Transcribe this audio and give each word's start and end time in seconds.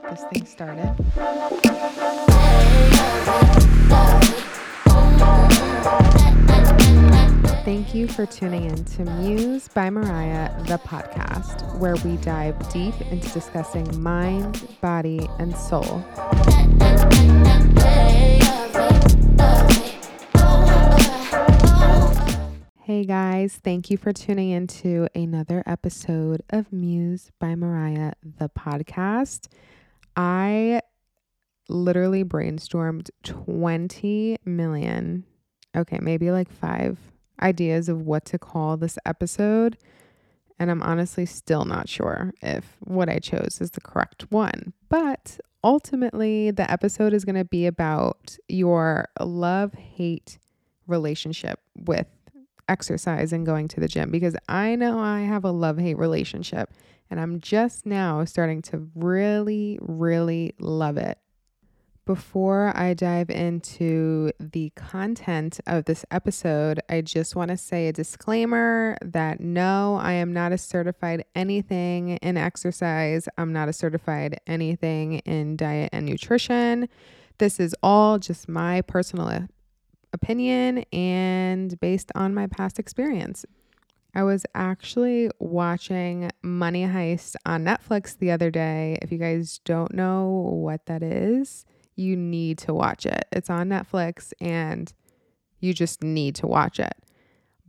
get 0.00 0.10
this 0.10 0.24
thing 0.24 0.46
started. 0.46 0.94
Thank 7.64 7.94
you 7.94 8.08
for 8.08 8.26
tuning 8.26 8.64
in 8.64 8.84
to 8.84 9.04
Muse 9.04 9.68
by 9.68 9.90
Mariah, 9.90 10.50
the 10.64 10.78
podcast, 10.78 11.78
where 11.78 11.96
we 11.96 12.16
dive 12.18 12.56
deep 12.72 12.94
into 13.10 13.28
discussing 13.30 14.02
mind, 14.02 14.66
body, 14.80 15.28
and 15.38 15.56
soul. 15.56 16.04
Hey 22.82 23.04
guys, 23.04 23.60
thank 23.62 23.88
you 23.90 23.96
for 23.96 24.12
tuning 24.12 24.50
in 24.50 24.66
to 24.66 25.06
another 25.14 25.62
episode 25.64 26.42
of 26.50 26.72
Muse 26.72 27.30
by 27.38 27.54
Mariah, 27.54 28.14
the 28.24 28.48
podcast. 28.48 29.46
I 30.16 30.80
literally 31.68 32.24
brainstormed 32.24 33.10
20 33.22 34.38
million, 34.44 35.24
okay, 35.76 35.98
maybe 36.00 36.30
like 36.30 36.50
five 36.50 36.98
ideas 37.40 37.88
of 37.88 38.02
what 38.02 38.24
to 38.26 38.38
call 38.38 38.76
this 38.76 38.98
episode. 39.06 39.78
And 40.58 40.70
I'm 40.70 40.82
honestly 40.82 41.24
still 41.24 41.64
not 41.64 41.88
sure 41.88 42.34
if 42.42 42.76
what 42.80 43.08
I 43.08 43.18
chose 43.18 43.58
is 43.60 43.70
the 43.70 43.80
correct 43.80 44.30
one. 44.30 44.74
But 44.90 45.40
ultimately, 45.64 46.50
the 46.50 46.70
episode 46.70 47.14
is 47.14 47.24
going 47.24 47.36
to 47.36 47.44
be 47.44 47.66
about 47.66 48.36
your 48.48 49.08
love 49.18 49.72
hate 49.72 50.38
relationship 50.86 51.60
with 51.76 52.06
exercise 52.68 53.32
and 53.32 53.46
going 53.46 53.68
to 53.68 53.80
the 53.80 53.88
gym 53.88 54.10
because 54.10 54.36
I 54.48 54.76
know 54.76 54.98
I 54.98 55.20
have 55.20 55.44
a 55.44 55.50
love 55.50 55.78
hate 55.78 55.98
relationship 55.98 56.70
and 57.10 57.20
I'm 57.20 57.40
just 57.40 57.84
now 57.84 58.24
starting 58.24 58.62
to 58.62 58.88
really, 58.94 59.78
really 59.82 60.54
love 60.58 60.96
it. 60.96 61.18
Before 62.06 62.72
I 62.74 62.94
dive 62.94 63.30
into 63.30 64.32
the 64.40 64.72
content 64.74 65.60
of 65.66 65.84
this 65.84 66.04
episode, 66.10 66.80
I 66.88 67.02
just 67.02 67.36
want 67.36 67.50
to 67.50 67.56
say 67.56 67.88
a 67.88 67.92
disclaimer 67.92 68.96
that 69.02 69.40
no, 69.40 69.96
I 70.00 70.14
am 70.14 70.32
not 70.32 70.50
a 70.50 70.58
certified 70.58 71.24
anything 71.34 72.16
in 72.16 72.36
exercise. 72.36 73.28
I'm 73.38 73.52
not 73.52 73.68
a 73.68 73.72
certified 73.72 74.40
anything 74.46 75.18
in 75.20 75.56
diet 75.56 75.90
and 75.92 76.06
nutrition. 76.06 76.88
This 77.38 77.60
is 77.60 77.76
all 77.82 78.18
just 78.18 78.48
my 78.48 78.82
personal 78.82 79.46
opinion 80.12 80.84
and 80.92 81.78
based 81.80 82.10
on 82.14 82.34
my 82.34 82.46
past 82.46 82.78
experience. 82.78 83.44
I 84.14 84.24
was 84.24 84.44
actually 84.54 85.30
watching 85.38 86.30
Money 86.42 86.84
Heist 86.84 87.36
on 87.46 87.64
Netflix 87.64 88.18
the 88.18 88.30
other 88.30 88.50
day. 88.50 88.98
If 89.02 89.12
you 89.12 89.18
guys 89.18 89.60
don't 89.64 89.94
know 89.94 90.50
what 90.52 90.86
that 90.86 91.02
is, 91.02 91.64
you 91.96 92.16
need 92.16 92.58
to 92.58 92.74
watch 92.74 93.06
it. 93.06 93.26
It's 93.32 93.50
on 93.50 93.68
Netflix 93.68 94.32
and 94.40 94.92
you 95.60 95.72
just 95.74 96.02
need 96.02 96.34
to 96.36 96.46
watch 96.46 96.80
it. 96.80 96.94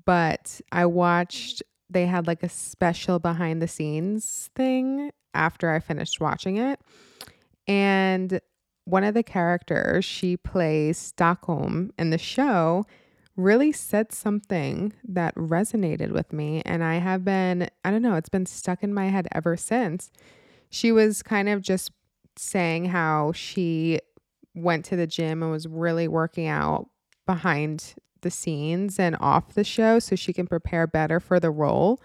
But 0.06 0.62
I 0.72 0.86
watched, 0.88 1.62
they 1.90 2.06
had 2.08 2.28
like 2.28 2.42
a 2.42 2.50
special 2.50 3.20
behind 3.20 3.62
the 3.62 3.68
scenes 3.68 4.50
thing 4.56 5.12
after 5.34 5.70
I 5.70 5.80
finished 5.80 6.20
watching 6.20 6.58
it. 6.58 6.80
And 7.68 8.42
one 8.86 9.04
of 9.04 9.14
the 9.14 9.24
characters 9.24 10.04
she 10.06 10.38
plays 10.38 10.98
Stockholm 10.98 11.92
in 12.00 12.10
the 12.10 12.18
show 12.18 12.86
really 13.36 13.72
said 13.72 14.12
something 14.12 14.94
that 15.04 15.34
resonated 15.36 16.12
with 16.12 16.34
me 16.34 16.62
and 16.66 16.84
I 16.84 16.96
have 16.96 17.24
been 17.24 17.70
I 17.84 17.92
don't 17.92 18.02
know 18.02 18.16
it's 18.16 18.30
been 18.30 18.46
stuck 18.46 18.84
in 18.84 18.94
my 18.94 19.08
head 19.10 19.28
ever 19.32 19.56
since. 19.58 20.12
She 20.70 20.92
was 20.92 21.24
kind 21.24 21.50
of 21.50 21.62
just 21.62 21.92
saying 22.38 22.86
how 22.86 23.32
she 23.34 24.00
went 24.56 24.86
to 24.86 24.96
the 24.96 25.08
gym 25.08 25.42
and 25.44 25.52
was 25.52 25.68
really 25.68 26.08
working 26.08 26.48
out 26.48 26.90
behind 27.26 27.96
the 28.22 28.32
scenes 28.32 29.00
and 29.00 29.18
off 29.20 29.54
the 29.54 29.64
show 29.64 30.00
so 30.00 30.16
she 30.16 30.34
can 30.34 30.48
prepare 30.48 30.88
better 30.88 31.20
for 31.20 31.40
the 31.40 31.52
role. 31.52 32.00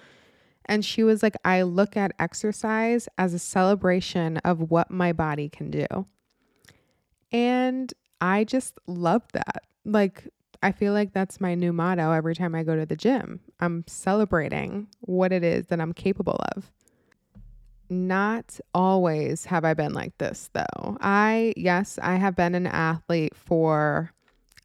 And 0.65 0.85
she 0.85 1.03
was 1.05 1.23
like, 1.23 1.37
I 1.45 1.63
look 1.63 1.97
at 1.97 2.13
exercise 2.19 3.09
as 3.17 3.35
a 3.35 3.39
celebration 3.39 4.39
of 4.39 4.71
what 4.71 4.91
my 4.91 5.13
body 5.13 5.49
can 5.49 5.71
do. 5.71 5.87
And 7.31 7.93
I 8.21 8.45
just 8.45 8.79
love 8.87 9.23
that. 9.33 9.65
Like, 9.85 10.29
I 10.63 10.73
feel 10.73 10.93
like 10.93 11.13
that's 11.13 11.41
my 11.41 11.55
new 11.55 11.73
motto 11.73 12.13
every 12.13 12.35
time 12.35 12.55
I 12.55 12.63
go 12.63 12.77
to 12.77 12.87
the 12.87 12.97
gym. 12.97 13.41
I'm 13.61 13.85
celebrating 13.87 14.89
what 15.01 15.33
it 15.33 15.45
is 15.45 15.67
that 15.69 15.81
I'm 15.81 15.93
capable 15.93 16.41
of. 16.57 16.71
Not 17.89 18.59
always 18.75 19.45
have 19.45 19.65
I 19.65 19.75
been 19.75 19.93
like 19.93 20.19
this, 20.19 20.51
though. 20.53 20.97
I, 21.01 21.55
yes, 21.57 21.99
I 22.03 22.17
have 22.17 22.35
been 22.35 22.55
an 22.55 22.67
athlete 22.67 23.35
for 23.35 24.13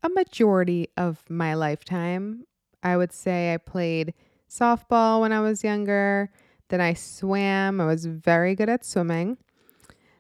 a 0.01 0.09
majority 0.09 0.88
of 0.97 1.24
my 1.30 1.53
lifetime. 1.53 2.46
I 2.81 2.97
would 2.97 3.13
say 3.13 3.53
I 3.53 3.57
played 3.57 4.13
softball 4.50 5.22
when 5.22 5.31
I 5.31 5.40
was 5.40 5.63
younger. 5.63 6.31
Then 6.69 6.81
I 6.81 6.94
swam. 6.94 7.80
I 7.80 7.85
was 7.85 8.06
very 8.06 8.56
good 8.56 8.69
at 8.69 8.85
swimming. 8.85 9.38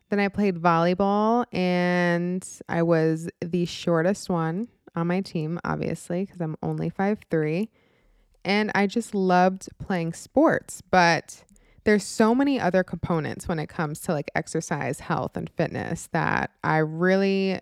Then 0.09 0.19
I 0.19 0.27
played 0.27 0.57
volleyball 0.57 1.45
and 1.53 2.47
I 2.67 2.83
was 2.83 3.29
the 3.39 3.65
shortest 3.65 4.29
one 4.29 4.67
on 4.95 5.07
my 5.07 5.21
team, 5.21 5.59
obviously, 5.63 6.25
because 6.25 6.41
I'm 6.41 6.55
only 6.61 6.89
five 6.89 7.19
three, 7.29 7.69
And 8.43 8.71
I 8.73 8.87
just 8.87 9.13
loved 9.13 9.69
playing 9.79 10.13
sports, 10.13 10.81
but 10.89 11.43
there's 11.83 12.03
so 12.03 12.35
many 12.35 12.59
other 12.59 12.83
components 12.83 13.47
when 13.47 13.59
it 13.59 13.67
comes 13.69 14.01
to 14.01 14.13
like 14.13 14.29
exercise, 14.35 14.99
health, 14.99 15.37
and 15.37 15.49
fitness 15.49 16.09
that 16.11 16.51
I 16.63 16.77
really 16.77 17.59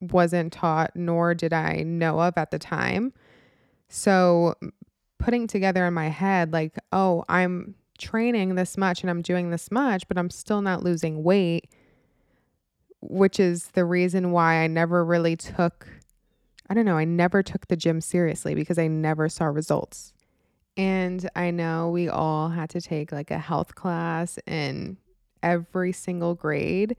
wasn't 0.00 0.52
taught, 0.52 0.92
nor 0.94 1.34
did 1.34 1.52
I 1.52 1.82
know 1.82 2.20
of 2.20 2.34
at 2.36 2.50
the 2.50 2.58
time. 2.58 3.12
So 3.88 4.54
putting 5.18 5.46
together 5.46 5.86
in 5.86 5.94
my 5.94 6.08
head, 6.08 6.52
like, 6.52 6.76
oh, 6.92 7.24
I'm 7.28 7.74
training 7.98 8.56
this 8.56 8.76
much 8.76 9.02
and 9.02 9.10
I'm 9.10 9.22
doing 9.22 9.50
this 9.50 9.70
much, 9.70 10.08
but 10.08 10.18
I'm 10.18 10.30
still 10.30 10.60
not 10.60 10.82
losing 10.82 11.22
weight 11.22 11.68
which 13.08 13.38
is 13.38 13.66
the 13.72 13.84
reason 13.84 14.32
why 14.32 14.56
I 14.56 14.66
never 14.66 15.04
really 15.04 15.36
took, 15.36 15.86
I 16.68 16.74
don't 16.74 16.84
know, 16.84 16.96
I 16.96 17.04
never 17.04 17.42
took 17.42 17.68
the 17.68 17.76
gym 17.76 18.00
seriously 18.00 18.54
because 18.54 18.78
I 18.78 18.86
never 18.86 19.28
saw 19.28 19.46
results. 19.46 20.12
And 20.76 21.28
I 21.36 21.50
know 21.50 21.90
we 21.90 22.08
all 22.08 22.48
had 22.48 22.70
to 22.70 22.80
take 22.80 23.12
like 23.12 23.30
a 23.30 23.38
health 23.38 23.74
class 23.74 24.38
in 24.46 24.96
every 25.42 25.92
single 25.92 26.34
grade, 26.34 26.96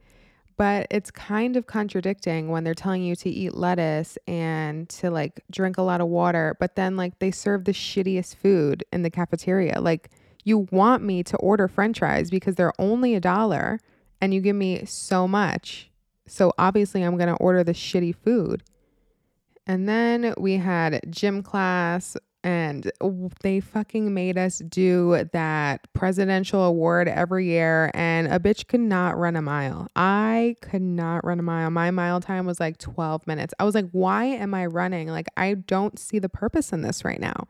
but 0.56 0.86
it's 0.90 1.10
kind 1.10 1.56
of 1.56 1.66
contradicting 1.66 2.48
when 2.48 2.64
they're 2.64 2.74
telling 2.74 3.02
you 3.02 3.14
to 3.16 3.28
eat 3.28 3.54
lettuce 3.54 4.16
and 4.26 4.88
to 4.88 5.10
like 5.10 5.42
drink 5.50 5.76
a 5.76 5.82
lot 5.82 6.00
of 6.00 6.08
water, 6.08 6.56
but 6.58 6.76
then 6.76 6.96
like 6.96 7.18
they 7.18 7.30
serve 7.30 7.64
the 7.64 7.72
shittiest 7.72 8.36
food 8.36 8.84
in 8.92 9.02
the 9.02 9.10
cafeteria. 9.10 9.80
Like, 9.80 10.10
you 10.44 10.68
want 10.70 11.02
me 11.02 11.24
to 11.24 11.36
order 11.38 11.66
french 11.66 11.98
fries 11.98 12.30
because 12.30 12.54
they're 12.54 12.72
only 12.78 13.16
a 13.16 13.20
dollar 13.20 13.80
and 14.20 14.32
you 14.32 14.40
give 14.40 14.54
me 14.54 14.84
so 14.84 15.26
much 15.26 15.90
so 16.26 16.52
obviously, 16.58 17.02
I'm 17.02 17.16
going 17.16 17.28
to 17.28 17.36
order 17.36 17.62
the 17.64 17.72
shitty 17.72 18.14
food. 18.14 18.62
And 19.66 19.88
then 19.88 20.34
we 20.38 20.56
had 20.58 21.00
gym 21.10 21.42
class, 21.42 22.16
and 22.44 22.90
they 23.42 23.58
fucking 23.58 24.14
made 24.14 24.38
us 24.38 24.58
do 24.58 25.24
that 25.32 25.92
presidential 25.92 26.62
award 26.62 27.08
every 27.08 27.46
year. 27.46 27.90
And 27.92 28.28
a 28.28 28.38
bitch 28.38 28.68
could 28.68 28.80
not 28.80 29.18
run 29.18 29.34
a 29.34 29.42
mile. 29.42 29.88
I 29.96 30.54
could 30.62 30.82
not 30.82 31.24
run 31.24 31.40
a 31.40 31.42
mile. 31.42 31.70
My 31.70 31.90
mile 31.90 32.20
time 32.20 32.46
was 32.46 32.60
like 32.60 32.78
12 32.78 33.26
minutes. 33.26 33.52
I 33.58 33.64
was 33.64 33.74
like, 33.74 33.90
why 33.90 34.26
am 34.26 34.54
I 34.54 34.66
running? 34.66 35.08
Like, 35.08 35.26
I 35.36 35.54
don't 35.54 35.98
see 35.98 36.20
the 36.20 36.28
purpose 36.28 36.72
in 36.72 36.82
this 36.82 37.04
right 37.04 37.20
now. 37.20 37.48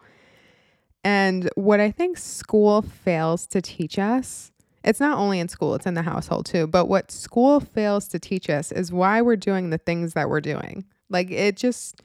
And 1.05 1.51
what 1.55 1.79
I 1.79 1.91
think 1.91 2.17
school 2.17 2.81
fails 2.83 3.47
to 3.49 3.61
teach 3.61 3.99
us 3.99 4.51
it's 4.87 5.01
not 5.01 5.19
only 5.19 5.41
in 5.41 5.49
school, 5.49 5.75
it's 5.75 5.85
in 5.85 5.95
the 5.95 6.03
household 6.03 6.47
too. 6.47 6.69
But 6.69 6.87
what 6.87 7.11
school 7.11 7.59
fails 7.59 8.07
to 8.09 8.21
teach 8.21 8.49
us 8.49 8.71
is 8.71 8.93
why 8.93 9.21
we're 9.21 9.37
doing 9.37 9.71
the 9.71 9.79
things 9.79 10.15
that 10.15 10.31
we're 10.31 10.41
doing. 10.41 10.85
Like 11.09 11.31
it 11.31 11.57
just 11.57 12.03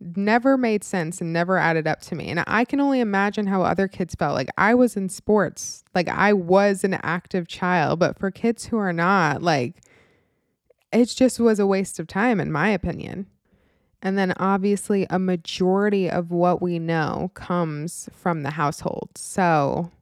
never 0.00 0.56
made 0.56 0.82
sense 0.82 1.20
and 1.20 1.32
never 1.32 1.58
added 1.58 1.86
up 1.86 2.00
to 2.00 2.14
me. 2.14 2.28
And 2.28 2.42
I 2.46 2.64
can 2.64 2.80
only 2.80 3.00
imagine 3.00 3.46
how 3.46 3.62
other 3.62 3.88
kids 3.88 4.14
felt. 4.14 4.34
Like 4.34 4.50
I 4.58 4.74
was 4.74 4.96
in 4.96 5.08
sports, 5.08 5.84
like 5.94 6.08
I 6.08 6.32
was 6.32 6.84
an 6.84 6.94
active 7.02 7.46
child, 7.48 7.98
but 7.98 8.18
for 8.18 8.30
kids 8.30 8.66
who 8.66 8.78
are 8.78 8.92
not, 8.92 9.42
like 9.42 9.82
it 10.92 11.06
just 11.06 11.40
was 11.40 11.58
a 11.58 11.66
waste 11.66 11.98
of 11.98 12.06
time, 12.06 12.40
in 12.40 12.52
my 12.52 12.68
opinion. 12.68 13.26
And 14.02 14.18
then 14.18 14.34
obviously, 14.36 15.06
a 15.08 15.18
majority 15.18 16.10
of 16.10 16.32
what 16.32 16.60
we 16.60 16.80
know 16.80 17.30
comes 17.34 18.08
from 18.12 18.42
the 18.42 18.50
household. 18.50 19.10
So 19.14 19.92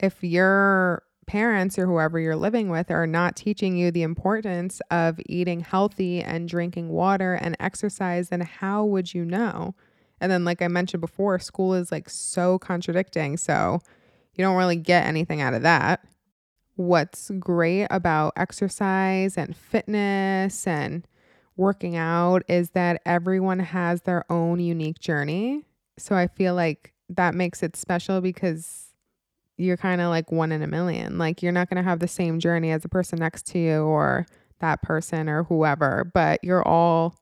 if 0.00 0.24
you're 0.24 1.04
parents 1.24 1.78
or 1.78 1.86
whoever 1.86 2.18
you're 2.20 2.36
living 2.36 2.68
with 2.68 2.90
are 2.90 3.06
not 3.06 3.36
teaching 3.36 3.76
you 3.76 3.90
the 3.90 4.02
importance 4.02 4.80
of 4.90 5.18
eating 5.26 5.60
healthy 5.60 6.22
and 6.22 6.48
drinking 6.48 6.90
water 6.90 7.34
and 7.34 7.56
exercise, 7.60 8.28
then 8.28 8.42
how 8.42 8.84
would 8.84 9.14
you 9.14 9.24
know? 9.24 9.74
And 10.20 10.30
then, 10.30 10.44
like 10.44 10.62
I 10.62 10.68
mentioned 10.68 11.00
before, 11.00 11.38
school 11.38 11.74
is 11.74 11.90
like 11.92 12.08
so 12.08 12.58
contradicting. 12.58 13.36
So 13.36 13.80
you 14.34 14.44
don't 14.44 14.56
really 14.56 14.76
get 14.76 15.06
anything 15.06 15.40
out 15.40 15.54
of 15.54 15.62
that. 15.62 16.04
what's 16.76 17.30
great 17.38 17.86
about 17.90 18.32
exercise 18.36 19.36
and 19.36 19.56
fitness 19.56 20.66
and 20.66 21.06
working 21.56 21.96
out 21.96 22.42
is 22.48 22.70
that 22.70 23.00
everyone 23.06 23.60
has 23.60 24.02
their 24.02 24.24
own 24.30 24.58
unique 24.58 24.98
journey. 24.98 25.64
So 25.98 26.16
I 26.16 26.26
feel 26.26 26.54
like 26.54 26.92
that 27.08 27.34
makes 27.34 27.62
it 27.62 27.76
special 27.76 28.20
because 28.20 28.93
you're 29.56 29.76
kind 29.76 30.00
of 30.00 30.08
like 30.08 30.32
one 30.32 30.52
in 30.52 30.62
a 30.62 30.66
million. 30.66 31.18
Like 31.18 31.42
you're 31.42 31.52
not 31.52 31.68
going 31.68 31.82
to 31.82 31.88
have 31.88 32.00
the 32.00 32.08
same 32.08 32.40
journey 32.40 32.70
as 32.70 32.82
the 32.82 32.88
person 32.88 33.18
next 33.18 33.46
to 33.48 33.58
you 33.58 33.82
or 33.82 34.26
that 34.60 34.82
person 34.82 35.28
or 35.28 35.44
whoever, 35.44 36.10
but 36.12 36.42
you're 36.42 36.66
all 36.66 37.16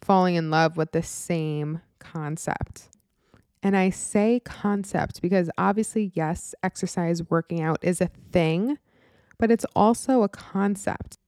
falling 0.00 0.34
in 0.34 0.50
love 0.50 0.76
with 0.76 0.92
the 0.92 1.02
same 1.02 1.80
concept. 1.98 2.88
And 3.62 3.76
I 3.76 3.90
say 3.90 4.40
concept 4.44 5.20
because 5.20 5.50
obviously, 5.58 6.12
yes, 6.14 6.54
exercise, 6.62 7.28
working 7.28 7.60
out 7.60 7.78
is 7.82 8.00
a 8.00 8.10
thing, 8.32 8.78
but 9.38 9.50
it's 9.50 9.66
also 9.76 10.22
a 10.22 10.28
concept. 10.28 11.18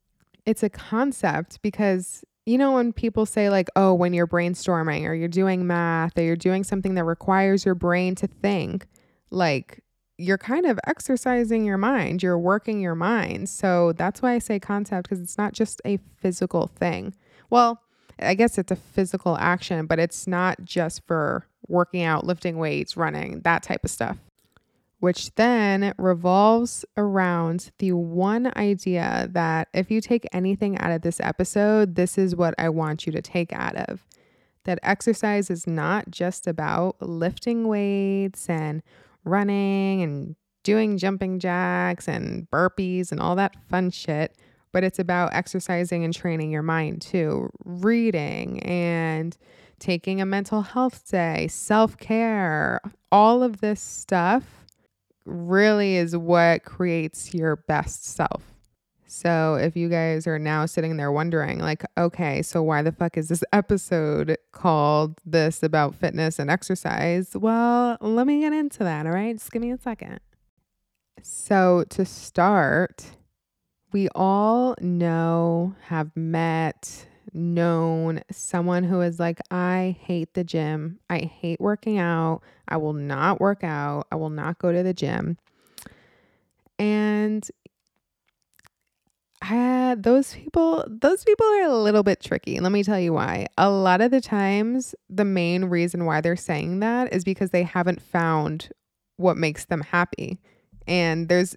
It's 0.46 0.62
a 0.62 0.70
concept 0.70 1.60
because, 1.60 2.24
you 2.46 2.56
know, 2.56 2.72
when 2.72 2.92
people 2.92 3.26
say, 3.26 3.50
like, 3.50 3.68
oh, 3.76 3.92
when 3.92 4.14
you're 4.14 4.26
brainstorming 4.26 5.06
or 5.06 5.14
you're 5.14 5.28
doing 5.28 5.66
math 5.66 6.16
or 6.16 6.22
you're 6.22 6.34
doing 6.34 6.64
something 6.64 6.94
that 6.94 7.04
requires 7.04 7.64
your 7.66 7.74
brain 7.74 8.14
to 8.16 8.26
think, 8.26 8.86
like, 9.30 9.80
you're 10.22 10.38
kind 10.38 10.66
of 10.66 10.78
exercising 10.86 11.64
your 11.64 11.78
mind, 11.78 12.22
you're 12.22 12.38
working 12.38 12.80
your 12.80 12.94
mind. 12.94 13.48
So 13.48 13.92
that's 13.92 14.22
why 14.22 14.34
I 14.34 14.38
say 14.38 14.60
concept 14.60 15.08
because 15.08 15.20
it's 15.20 15.36
not 15.36 15.52
just 15.52 15.82
a 15.84 15.98
physical 16.16 16.68
thing. 16.68 17.14
Well, 17.50 17.82
I 18.18 18.34
guess 18.34 18.56
it's 18.56 18.70
a 18.70 18.76
physical 18.76 19.36
action, 19.38 19.86
but 19.86 19.98
it's 19.98 20.26
not 20.26 20.64
just 20.64 21.02
for 21.06 21.46
working 21.66 22.02
out, 22.02 22.24
lifting 22.24 22.56
weights, 22.56 22.96
running, 22.96 23.40
that 23.40 23.62
type 23.62 23.84
of 23.84 23.90
stuff. 23.90 24.18
Which 25.00 25.34
then 25.34 25.92
revolves 25.98 26.84
around 26.96 27.72
the 27.78 27.90
one 27.92 28.52
idea 28.56 29.28
that 29.32 29.66
if 29.74 29.90
you 29.90 30.00
take 30.00 30.28
anything 30.32 30.78
out 30.78 30.92
of 30.92 31.02
this 31.02 31.18
episode, 31.18 31.96
this 31.96 32.16
is 32.16 32.36
what 32.36 32.54
I 32.56 32.68
want 32.68 33.04
you 33.04 33.12
to 33.12 33.22
take 33.22 33.52
out 33.52 33.74
of. 33.74 34.06
That 34.64 34.78
exercise 34.84 35.50
is 35.50 35.66
not 35.66 36.12
just 36.12 36.46
about 36.46 37.02
lifting 37.02 37.66
weights 37.66 38.48
and 38.48 38.84
running 39.24 40.02
and 40.02 40.36
doing 40.62 40.98
jumping 40.98 41.38
jacks 41.38 42.08
and 42.08 42.48
burpees 42.50 43.10
and 43.10 43.20
all 43.20 43.36
that 43.36 43.54
fun 43.68 43.90
shit 43.90 44.36
but 44.72 44.82
it's 44.82 44.98
about 44.98 45.34
exercising 45.34 46.02
and 46.02 46.14
training 46.14 46.50
your 46.50 46.62
mind 46.62 47.02
too, 47.02 47.50
reading 47.64 48.60
and 48.62 49.36
taking 49.78 50.20
a 50.20 50.26
mental 50.26 50.62
health 50.62 51.08
day, 51.10 51.46
self 51.48 51.96
care, 51.98 52.80
all 53.12 53.42
of 53.42 53.60
this 53.60 53.80
stuff 53.80 54.66
really 55.24 55.96
is 55.96 56.16
what 56.16 56.64
creates 56.64 57.34
your 57.34 57.56
best 57.56 58.04
self. 58.04 58.51
So, 59.12 59.56
if 59.56 59.76
you 59.76 59.90
guys 59.90 60.26
are 60.26 60.38
now 60.38 60.64
sitting 60.64 60.96
there 60.96 61.12
wondering, 61.12 61.58
like, 61.58 61.84
okay, 61.98 62.40
so 62.40 62.62
why 62.62 62.80
the 62.80 62.92
fuck 62.92 63.18
is 63.18 63.28
this 63.28 63.44
episode 63.52 64.38
called 64.52 65.18
this 65.26 65.62
about 65.62 65.94
fitness 65.94 66.38
and 66.38 66.50
exercise? 66.50 67.36
Well, 67.36 67.98
let 68.00 68.26
me 68.26 68.40
get 68.40 68.54
into 68.54 68.84
that. 68.84 69.04
All 69.04 69.12
right. 69.12 69.36
Just 69.36 69.52
give 69.52 69.60
me 69.60 69.70
a 69.70 69.76
second. 69.76 70.20
So, 71.20 71.84
to 71.90 72.06
start, 72.06 73.04
we 73.92 74.08
all 74.14 74.76
know, 74.80 75.74
have 75.88 76.16
met, 76.16 77.06
known 77.34 78.22
someone 78.30 78.82
who 78.82 79.02
is 79.02 79.20
like, 79.20 79.40
I 79.50 79.98
hate 80.00 80.32
the 80.32 80.42
gym. 80.42 81.00
I 81.10 81.18
hate 81.18 81.60
working 81.60 81.98
out. 81.98 82.40
I 82.66 82.78
will 82.78 82.94
not 82.94 83.42
work 83.42 83.62
out. 83.62 84.06
I 84.10 84.16
will 84.16 84.30
not 84.30 84.58
go 84.58 84.72
to 84.72 84.82
the 84.82 84.94
gym. 84.94 85.36
And 86.78 87.48
I, 89.42 89.96
those 89.98 90.34
people, 90.34 90.84
those 90.88 91.24
people 91.24 91.46
are 91.46 91.62
a 91.62 91.76
little 91.76 92.04
bit 92.04 92.20
tricky. 92.20 92.60
Let 92.60 92.70
me 92.70 92.84
tell 92.84 93.00
you 93.00 93.12
why. 93.12 93.46
A 93.58 93.68
lot 93.68 94.00
of 94.00 94.10
the 94.10 94.20
times, 94.20 94.94
the 95.10 95.24
main 95.24 95.64
reason 95.64 96.04
why 96.04 96.20
they're 96.20 96.36
saying 96.36 96.80
that 96.80 97.12
is 97.12 97.24
because 97.24 97.50
they 97.50 97.64
haven't 97.64 98.00
found 98.00 98.70
what 99.16 99.36
makes 99.36 99.64
them 99.64 99.80
happy. 99.80 100.38
And 100.86 101.28
there's 101.28 101.56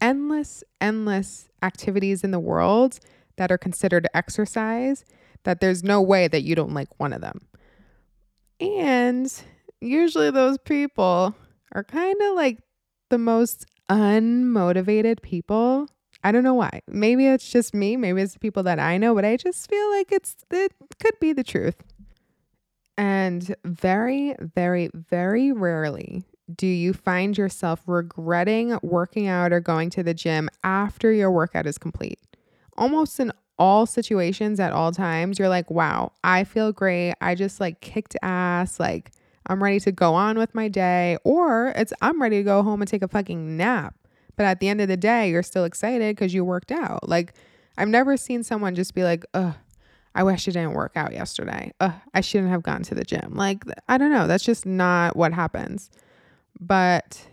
endless, 0.00 0.64
endless 0.80 1.48
activities 1.62 2.24
in 2.24 2.30
the 2.30 2.40
world 2.40 2.98
that 3.36 3.52
are 3.52 3.58
considered 3.58 4.06
exercise 4.14 5.04
that 5.44 5.60
there's 5.60 5.82
no 5.84 6.00
way 6.00 6.26
that 6.28 6.42
you 6.42 6.54
don't 6.54 6.72
like 6.72 6.88
one 6.98 7.12
of 7.12 7.20
them. 7.20 7.46
And 8.60 9.30
usually 9.80 10.30
those 10.30 10.58
people 10.58 11.34
are 11.72 11.84
kind 11.84 12.20
of 12.22 12.34
like 12.34 12.60
the 13.10 13.18
most 13.18 13.66
unmotivated 13.90 15.20
people. 15.20 15.88
I 16.24 16.32
don't 16.32 16.42
know 16.42 16.54
why. 16.54 16.80
Maybe 16.88 17.26
it's 17.26 17.48
just 17.48 17.74
me, 17.74 17.96
maybe 17.96 18.22
it's 18.22 18.32
the 18.32 18.38
people 18.38 18.62
that 18.64 18.80
I 18.80 18.96
know, 18.98 19.14
but 19.14 19.24
I 19.24 19.36
just 19.36 19.68
feel 19.68 19.90
like 19.90 20.10
it's 20.10 20.34
it 20.50 20.72
could 21.00 21.20
be 21.20 21.32
the 21.32 21.44
truth. 21.44 21.76
And 22.96 23.54
very, 23.64 24.34
very, 24.40 24.90
very 24.94 25.52
rarely 25.52 26.24
do 26.54 26.66
you 26.66 26.92
find 26.92 27.36
yourself 27.36 27.80
regretting 27.86 28.78
working 28.82 29.26
out 29.26 29.52
or 29.52 29.60
going 29.60 29.90
to 29.90 30.02
the 30.02 30.14
gym 30.14 30.48
after 30.62 31.10
your 31.12 31.30
workout 31.30 31.66
is 31.66 31.78
complete? 31.78 32.18
Almost 32.76 33.20
in 33.20 33.32
all 33.58 33.86
situations 33.86 34.60
at 34.60 34.72
all 34.72 34.92
times, 34.92 35.38
you're 35.38 35.48
like, 35.48 35.70
wow, 35.70 36.12
I 36.22 36.44
feel 36.44 36.72
great. 36.72 37.14
I 37.20 37.34
just 37.34 37.60
like 37.60 37.80
kicked 37.80 38.16
ass. 38.22 38.78
Like, 38.78 39.12
I'm 39.46 39.62
ready 39.62 39.80
to 39.80 39.92
go 39.92 40.14
on 40.14 40.38
with 40.38 40.54
my 40.54 40.68
day. 40.68 41.16
Or 41.24 41.68
it's, 41.76 41.92
I'm 42.02 42.20
ready 42.20 42.38
to 42.38 42.42
go 42.42 42.62
home 42.62 42.82
and 42.82 42.88
take 42.88 43.02
a 43.02 43.08
fucking 43.08 43.56
nap. 43.56 43.94
But 44.36 44.46
at 44.46 44.60
the 44.60 44.68
end 44.68 44.80
of 44.80 44.88
the 44.88 44.96
day, 44.96 45.30
you're 45.30 45.42
still 45.42 45.64
excited 45.64 46.16
because 46.16 46.34
you 46.34 46.44
worked 46.44 46.72
out. 46.72 47.08
Like, 47.08 47.34
I've 47.78 47.88
never 47.88 48.16
seen 48.16 48.42
someone 48.42 48.74
just 48.74 48.94
be 48.94 49.04
like, 49.04 49.24
ugh, 49.34 49.54
I 50.14 50.22
wish 50.22 50.48
I 50.48 50.52
didn't 50.52 50.74
work 50.74 50.92
out 50.96 51.12
yesterday. 51.12 51.72
Ugh, 51.80 51.94
I 52.12 52.20
shouldn't 52.20 52.50
have 52.50 52.62
gone 52.62 52.82
to 52.84 52.94
the 52.94 53.04
gym. 53.04 53.34
Like, 53.34 53.64
I 53.88 53.98
don't 53.98 54.12
know. 54.12 54.26
That's 54.26 54.44
just 54.44 54.66
not 54.66 55.16
what 55.16 55.32
happens 55.32 55.90
but 56.60 57.26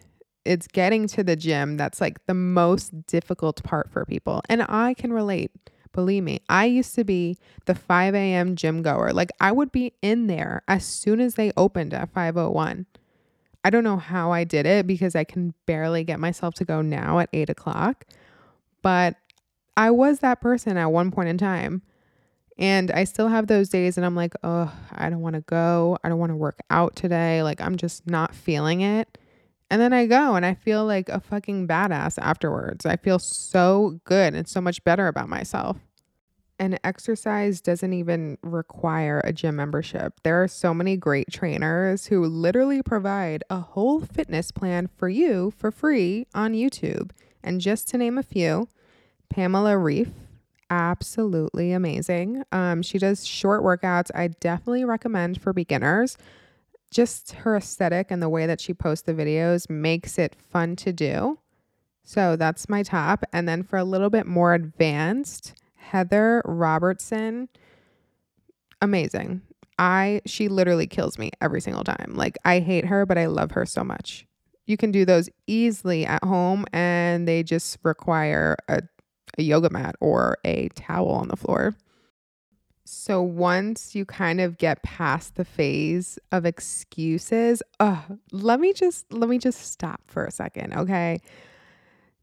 it's 0.45 0.67
getting 0.67 1.07
to 1.07 1.23
the 1.23 1.35
gym 1.35 1.77
that's 1.77 2.01
like 2.01 2.25
the 2.25 2.33
most 2.33 3.05
difficult 3.07 3.63
part 3.63 3.89
for 3.91 4.05
people. 4.05 4.41
And 4.49 4.65
I 4.67 4.93
can 4.93 5.13
relate. 5.13 5.51
Believe 5.93 6.23
me, 6.23 6.39
I 6.47 6.65
used 6.65 6.95
to 6.95 7.03
be 7.03 7.37
the 7.65 7.75
5 7.75 8.15
a.m. 8.15 8.55
gym 8.55 8.81
goer. 8.81 9.11
Like 9.11 9.31
I 9.41 9.51
would 9.51 9.71
be 9.71 9.93
in 10.01 10.27
there 10.27 10.63
as 10.67 10.85
soon 10.85 11.19
as 11.19 11.35
they 11.35 11.51
opened 11.57 11.93
at 11.93 12.13
501. 12.13 12.85
I 13.63 13.69
don't 13.69 13.83
know 13.83 13.97
how 13.97 14.31
I 14.31 14.43
did 14.43 14.65
it 14.65 14.87
because 14.87 15.15
I 15.15 15.23
can 15.23 15.53
barely 15.65 16.03
get 16.03 16.19
myself 16.19 16.55
to 16.55 16.65
go 16.65 16.81
now 16.81 17.19
at 17.19 17.29
eight 17.33 17.49
o'clock. 17.49 18.05
But 18.81 19.15
I 19.77 19.91
was 19.91 20.19
that 20.19 20.41
person 20.41 20.77
at 20.77 20.87
one 20.87 21.11
point 21.11 21.29
in 21.29 21.37
time. 21.37 21.83
And 22.57 22.91
I 22.91 23.05
still 23.05 23.27
have 23.27 23.47
those 23.47 23.69
days 23.69 23.97
and 23.97 24.05
I'm 24.05 24.15
like, 24.15 24.35
oh, 24.43 24.71
I 24.91 25.09
don't 25.09 25.21
want 25.21 25.35
to 25.35 25.41
go. 25.41 25.97
I 26.03 26.09
don't 26.09 26.19
want 26.19 26.31
to 26.31 26.35
work 26.35 26.59
out 26.69 26.95
today. 26.95 27.41
Like, 27.41 27.61
I'm 27.61 27.75
just 27.75 28.07
not 28.07 28.35
feeling 28.35 28.81
it. 28.81 29.17
And 29.71 29.81
then 29.81 29.93
I 29.93 30.05
go 30.05 30.35
and 30.35 30.45
I 30.45 30.53
feel 30.53 30.85
like 30.85 31.07
a 31.09 31.21
fucking 31.21 31.67
badass 31.67 32.19
afterwards. 32.21 32.85
I 32.85 32.97
feel 32.97 33.19
so 33.19 33.99
good 34.03 34.35
and 34.35 34.47
so 34.47 34.59
much 34.61 34.83
better 34.83 35.07
about 35.07 35.29
myself. 35.29 35.77
And 36.61 36.79
exercise 36.83 37.59
doesn't 37.59 37.91
even 37.91 38.37
require 38.43 39.19
a 39.23 39.33
gym 39.33 39.55
membership. 39.55 40.19
There 40.21 40.43
are 40.43 40.47
so 40.47 40.75
many 40.75 40.95
great 40.95 41.31
trainers 41.31 42.05
who 42.05 42.23
literally 42.23 42.83
provide 42.83 43.43
a 43.49 43.61
whole 43.61 44.01
fitness 44.01 44.51
plan 44.51 44.87
for 44.95 45.09
you 45.09 45.51
for 45.57 45.71
free 45.71 46.27
on 46.35 46.53
YouTube. 46.53 47.09
And 47.43 47.61
just 47.61 47.87
to 47.89 47.97
name 47.97 48.19
a 48.19 48.21
few, 48.21 48.67
Pamela 49.27 49.75
Reif, 49.75 50.09
absolutely 50.69 51.71
amazing. 51.71 52.43
Um, 52.51 52.83
she 52.83 52.99
does 52.99 53.25
short 53.25 53.63
workouts. 53.63 54.11
I 54.13 54.27
definitely 54.27 54.85
recommend 54.85 55.41
for 55.41 55.53
beginners. 55.53 56.15
Just 56.91 57.31
her 57.31 57.57
aesthetic 57.57 58.11
and 58.11 58.21
the 58.21 58.29
way 58.29 58.45
that 58.45 58.61
she 58.61 58.75
posts 58.75 59.07
the 59.07 59.15
videos 59.15 59.67
makes 59.67 60.19
it 60.19 60.35
fun 60.35 60.75
to 60.75 60.93
do. 60.93 61.39
So 62.03 62.35
that's 62.35 62.69
my 62.69 62.83
top. 62.83 63.23
And 63.33 63.49
then 63.49 63.63
for 63.63 63.77
a 63.77 63.83
little 63.83 64.11
bit 64.11 64.27
more 64.27 64.53
advanced, 64.53 65.55
Heather 65.81 66.41
Robertson, 66.45 67.49
amazing. 68.81 69.41
I 69.79 70.21
she 70.25 70.47
literally 70.47 70.87
kills 70.87 71.17
me 71.17 71.31
every 71.41 71.61
single 71.61 71.83
time. 71.83 72.13
Like 72.13 72.37
I 72.45 72.59
hate 72.59 72.85
her, 72.85 73.05
but 73.05 73.17
I 73.17 73.25
love 73.25 73.51
her 73.51 73.65
so 73.65 73.83
much. 73.83 74.27
You 74.67 74.77
can 74.77 74.91
do 74.91 75.05
those 75.05 75.29
easily 75.47 76.05
at 76.05 76.23
home 76.23 76.65
and 76.71 77.27
they 77.27 77.43
just 77.43 77.77
require 77.83 78.57
a 78.67 78.83
a 79.37 79.43
yoga 79.43 79.69
mat 79.69 79.95
or 79.99 80.37
a 80.45 80.69
towel 80.69 81.09
on 81.11 81.29
the 81.29 81.37
floor. 81.37 81.75
So 82.83 83.21
once 83.21 83.95
you 83.95 84.05
kind 84.05 84.41
of 84.41 84.57
get 84.57 84.83
past 84.83 85.35
the 85.35 85.45
phase 85.45 86.19
of 86.31 86.45
excuses, 86.45 87.63
uh, 87.79 88.01
let 88.31 88.59
me 88.59 88.73
just 88.73 89.11
let 89.11 89.29
me 89.29 89.37
just 89.37 89.71
stop 89.71 90.01
for 90.07 90.25
a 90.25 90.31
second, 90.31 90.73
okay? 90.73 91.21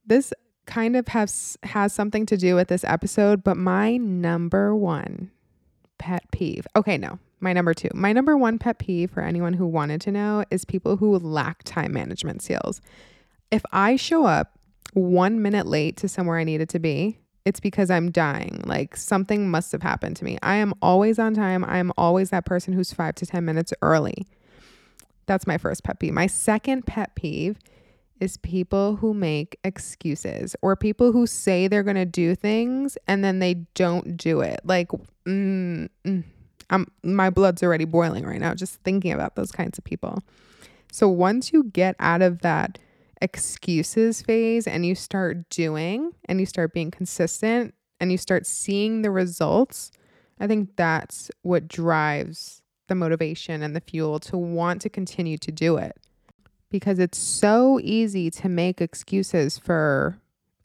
This 0.07 0.33
kind 0.69 0.95
of 0.95 1.09
has 1.09 1.59
has 1.65 1.93
something 1.93 2.25
to 2.27 2.37
do 2.37 2.55
with 2.55 2.69
this 2.69 2.85
episode, 2.85 3.43
but 3.43 3.57
my 3.57 3.97
number 3.97 4.77
one 4.77 5.33
pet 5.99 6.31
peeve. 6.31 6.67
Okay, 6.77 6.97
no. 6.97 7.19
My 7.41 7.53
number 7.53 7.73
2. 7.73 7.91
My 7.95 8.13
number 8.13 8.37
1 8.37 8.59
pet 8.59 8.79
peeve 8.79 9.13
for 9.13 9.23
anyone 9.23 9.55
who 9.55 9.67
wanted 9.67 10.01
to 10.03 10.11
know 10.11 10.45
is 10.51 10.65
people 10.65 10.97
who 10.97 11.17
lack 11.19 11.63
time 11.63 11.93
management 11.93 12.43
skills. 12.43 12.81
If 13.51 13.63
I 13.73 13.97
show 13.97 14.25
up 14.25 14.59
one 14.93 15.41
minute 15.41 15.67
late 15.67 15.97
to 15.99 16.09
somewhere 16.09 16.39
I 16.39 16.45
needed 16.45 16.69
to 16.71 16.79
be, 16.79 17.19
it's 17.45 17.61
because 17.61 17.91
I'm 17.91 18.11
dying. 18.11 18.63
Like 18.67 18.97
something 18.97 19.51
must 19.51 19.73
have 19.73 19.83
happened 19.83 20.17
to 20.17 20.25
me. 20.25 20.39
I 20.43 20.57
am 20.57 20.75
always 20.83 21.19
on 21.19 21.35
time. 21.35 21.65
I 21.65 21.79
am 21.79 21.93
always 21.97 22.31
that 22.31 22.45
person 22.45 22.73
who's 22.73 22.93
five 22.93 23.15
to 23.17 23.27
10 23.27 23.45
minutes 23.45 23.73
early. 23.83 24.27
That's 25.27 25.47
my 25.47 25.59
first 25.59 25.85
pet 25.85 26.01
peeve. 26.01 26.13
My 26.13 26.27
second 26.27 26.87
pet 26.87 27.15
peeve 27.15 27.59
is 28.21 28.37
people 28.39 28.97
who 28.97 29.15
make 29.15 29.59
excuses 29.65 30.57
or 30.63 30.77
people 30.77 31.13
who 31.13 31.27
say 31.27 31.69
they're 31.69 31.83
going 31.83 31.97
to 31.97 32.05
do 32.05 32.35
things 32.35 32.99
and 33.07 33.25
then 33.25 33.39
they 33.39 33.55
don't 33.75 34.17
do 34.17 34.41
it. 34.41 34.61
Like, 34.65 34.89
mm, 35.27 35.89
mm, 36.05 36.25
I'm, 36.71 36.87
my 37.03 37.31
blood's 37.31 37.63
already 37.63 37.85
boiling 37.85 38.25
right 38.25 38.41
now 38.41 38.55
just 38.55 38.83
thinking 38.83 39.13
about 39.13 39.37
those 39.37 39.53
kinds 39.53 39.79
of 39.79 39.85
people. 39.85 40.23
So 40.93 41.09
once 41.09 41.53
you 41.53 41.65
get 41.65 41.97
out 41.99 42.23
of 42.23 42.41
that 42.43 42.79
excuses 43.21 44.23
phase 44.23 44.67
and 44.67 44.87
you 44.87 44.95
start 44.95 45.49
doing 45.51 46.13
and 46.27 46.41
you 46.41 46.47
start 46.47 46.73
being 46.73 46.91
consistent 46.91 47.75
and 48.01 48.13
you 48.13 48.19
start 48.19 48.47
seeing 48.47 49.03
the 49.03 49.11
results, 49.11 49.91
I 50.41 50.47
think 50.47 50.77
that's 50.77 51.31
what 51.43 51.69
drives 51.69 52.63
the 52.89 52.95
motivation 52.95 53.63
and 53.63 53.77
the 53.77 53.81
fuel 53.81 54.19
to 54.19 54.37
want 54.37 54.81
to 54.83 54.89
continue 54.89 55.37
to 55.39 55.53
do 55.53 55.77
it. 55.77 55.97
Because 56.71 56.99
it's 56.99 57.19
so 57.19 57.81
easy 57.83 58.31
to 58.33 58.49
make 58.49 58.81
excuses 58.81 59.59
for 59.59 60.19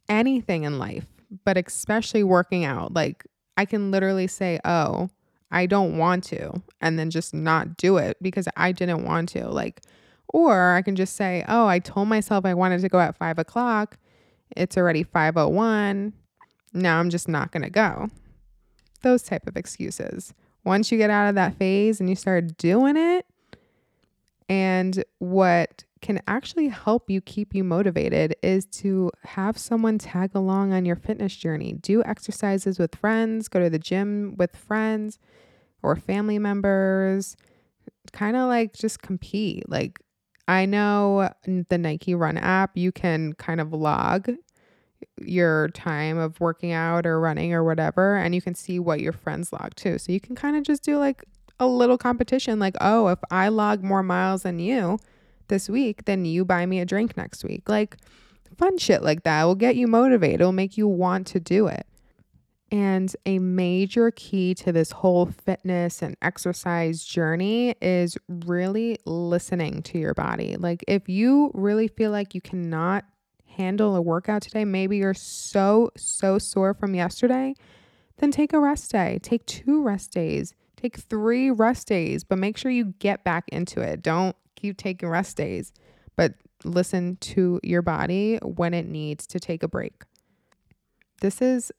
anything 0.10 0.64
in 0.64 0.78
life, 0.78 1.06
but 1.46 1.58
especially 1.58 2.24
working 2.24 2.66
out. 2.66 2.94
Like, 2.94 3.26
I 3.56 3.66
can 3.66 3.92
literally 3.92 4.28
say, 4.28 4.60
Oh, 4.66 5.10
I 5.54 5.68
don't 5.68 6.00
want 6.00 6.24
to, 6.26 6.64
and 6.82 6.98
then 6.98 7.12
just 7.12 7.32
not 7.34 7.78
do 7.78 7.98
it 7.98 8.18
because 8.22 8.48
I 8.58 8.72
didn't 8.72 9.06
want 9.06 9.30
to. 9.30 9.48
Like, 9.48 9.82
or 10.28 10.74
I 10.74 10.82
can 10.82 10.96
just 10.96 11.16
say, 11.16 11.46
oh, 11.48 11.68
I 11.68 11.78
told 11.78 12.08
myself 12.08 12.44
I 12.44 12.56
wanted 12.56 12.82
to 12.82 12.90
go 12.90 13.00
at 13.00 13.16
five 13.16 13.38
o'clock. 13.38 13.98
It's 14.58 14.78
already 14.78 15.04
501. 15.04 16.14
Now 16.74 17.00
I'm 17.00 17.12
just 17.12 17.28
not 17.28 17.52
going 17.52 17.62
to 17.62 17.70
go. 17.70 18.10
Those 19.04 19.22
type 19.22 19.46
of 19.46 19.56
excuses. 19.56 20.34
Once 20.66 20.92
you 20.92 20.98
get 20.98 21.12
out 21.12 21.30
of 21.30 21.36
that 21.36 21.56
phase 21.58 22.00
and 22.00 22.10
you 22.10 22.16
start 22.16 22.58
doing 22.58 22.98
it, 22.98 23.28
and 24.50 25.04
what 25.20 25.84
can 26.02 26.22
actually 26.28 26.68
help 26.68 27.10
you 27.10 27.22
keep 27.22 27.56
you 27.56 27.64
motivated 27.64 28.36
is 28.44 28.66
to 28.66 29.10
have 29.24 29.58
someone 29.58 29.98
tag 29.98 30.32
along 30.36 30.74
on 30.74 30.86
your 30.86 30.98
fitness 30.98 31.36
journey. 31.36 31.74
Do 31.74 32.04
exercises 32.04 32.78
with 32.78 32.96
friends, 32.96 33.48
go 33.48 33.60
to 33.62 33.70
the 33.70 33.80
gym 33.80 34.36
with 34.38 34.56
friends 34.56 35.18
or 35.82 35.96
family 35.96 36.40
members. 36.40 37.38
Kind 38.12 38.36
of 38.36 38.50
like 38.50 38.74
just 38.74 39.02
compete. 39.02 39.68
Like 39.70 40.00
I 40.48 40.66
know 40.66 41.30
the 41.46 41.78
Nike 41.78 42.16
Run 42.16 42.38
app, 42.38 42.72
you 42.76 42.92
can 42.92 43.34
kind 43.34 43.62
of 43.62 43.72
log 43.72 44.30
your 45.22 45.70
time 45.70 46.18
of 46.18 46.40
working 46.40 46.72
out 46.72 47.06
or 47.06 47.20
running 47.20 47.54
or 47.54 47.64
whatever, 47.64 48.18
and 48.18 48.36
you 48.36 48.42
can 48.42 48.56
see 48.56 48.80
what 48.80 49.00
your 49.00 49.14
friends 49.14 49.54
log 49.54 49.76
too. 49.76 49.98
So 49.98 50.12
you 50.12 50.20
can 50.20 50.36
kind 50.36 50.56
of 50.58 50.64
just 50.64 50.84
do 50.84 50.98
like 50.98 51.24
a 51.60 51.68
little 51.68 51.98
competition 51.98 52.60
like, 52.60 52.76
oh, 52.82 53.08
if 53.08 53.20
I 53.32 53.50
log 53.50 53.84
more 53.84 54.04
miles 54.04 54.44
than 54.44 54.60
you 54.60 55.00
this 55.48 55.70
week, 55.70 56.06
then 56.06 56.26
you 56.26 56.46
buy 56.46 56.66
me 56.66 56.80
a 56.80 56.86
drink 56.86 57.16
next 57.16 57.44
week. 57.44 57.70
Like 57.70 57.98
fun 58.58 58.78
shit 58.78 59.04
like 59.04 59.24
that 59.24 59.44
will 59.44 59.56
get 59.56 59.76
you 59.76 59.88
motivated, 59.88 60.42
it'll 60.42 60.52
make 60.52 60.78
you 60.78 60.88
want 60.88 61.28
to 61.28 61.40
do 61.40 61.68
it. 61.68 61.86
And 62.72 63.16
a 63.28 63.38
major 63.38 64.10
key 64.10 64.56
to 64.56 64.72
this 64.72 64.92
whole 64.92 65.28
fitness 65.28 66.02
and 66.02 66.18
exercise 66.24 67.04
journey 67.04 67.76
is 67.82 68.18
really 68.28 68.98
listening 69.06 69.84
to 69.84 70.00
your 70.00 70.16
body. 70.16 70.56
Like, 70.58 70.84
if 70.88 71.08
you 71.08 71.52
really 71.54 71.88
feel 71.88 72.10
like 72.10 72.34
you 72.34 72.42
cannot 72.42 73.06
handle 73.46 73.96
a 73.96 74.02
workout 74.02 74.42
today, 74.42 74.66
maybe 74.66 74.98
you're 74.98 75.14
so, 75.14 75.92
so 75.96 76.40
sore 76.40 76.74
from 76.74 76.96
yesterday, 76.96 77.54
then 78.18 78.32
take 78.32 78.54
a 78.54 78.60
rest 78.60 78.92
day. 78.92 79.20
Take 79.22 79.46
two 79.46 79.84
rest 79.84 80.12
days. 80.12 80.56
Take 80.84 80.98
three 80.98 81.50
rest 81.50 81.88
days, 81.88 82.24
but 82.24 82.38
make 82.38 82.58
sure 82.58 82.70
you 82.70 82.94
get 83.00 83.24
back 83.24 83.46
into 83.48 83.80
it. 83.82 84.02
Don't 84.02 84.36
keep 84.56 84.78
taking 84.78 85.08
rest 85.08 85.38
days, 85.38 85.72
but 86.18 86.34
listen 86.66 87.16
to 87.22 87.60
your 87.64 87.82
body 87.82 88.38
when 88.44 88.74
it 88.74 88.86
needs 88.86 89.26
to 89.28 89.40
take 89.40 89.64
a 89.64 89.68
break. 89.68 90.04
This 91.22 91.42
is 91.42 91.72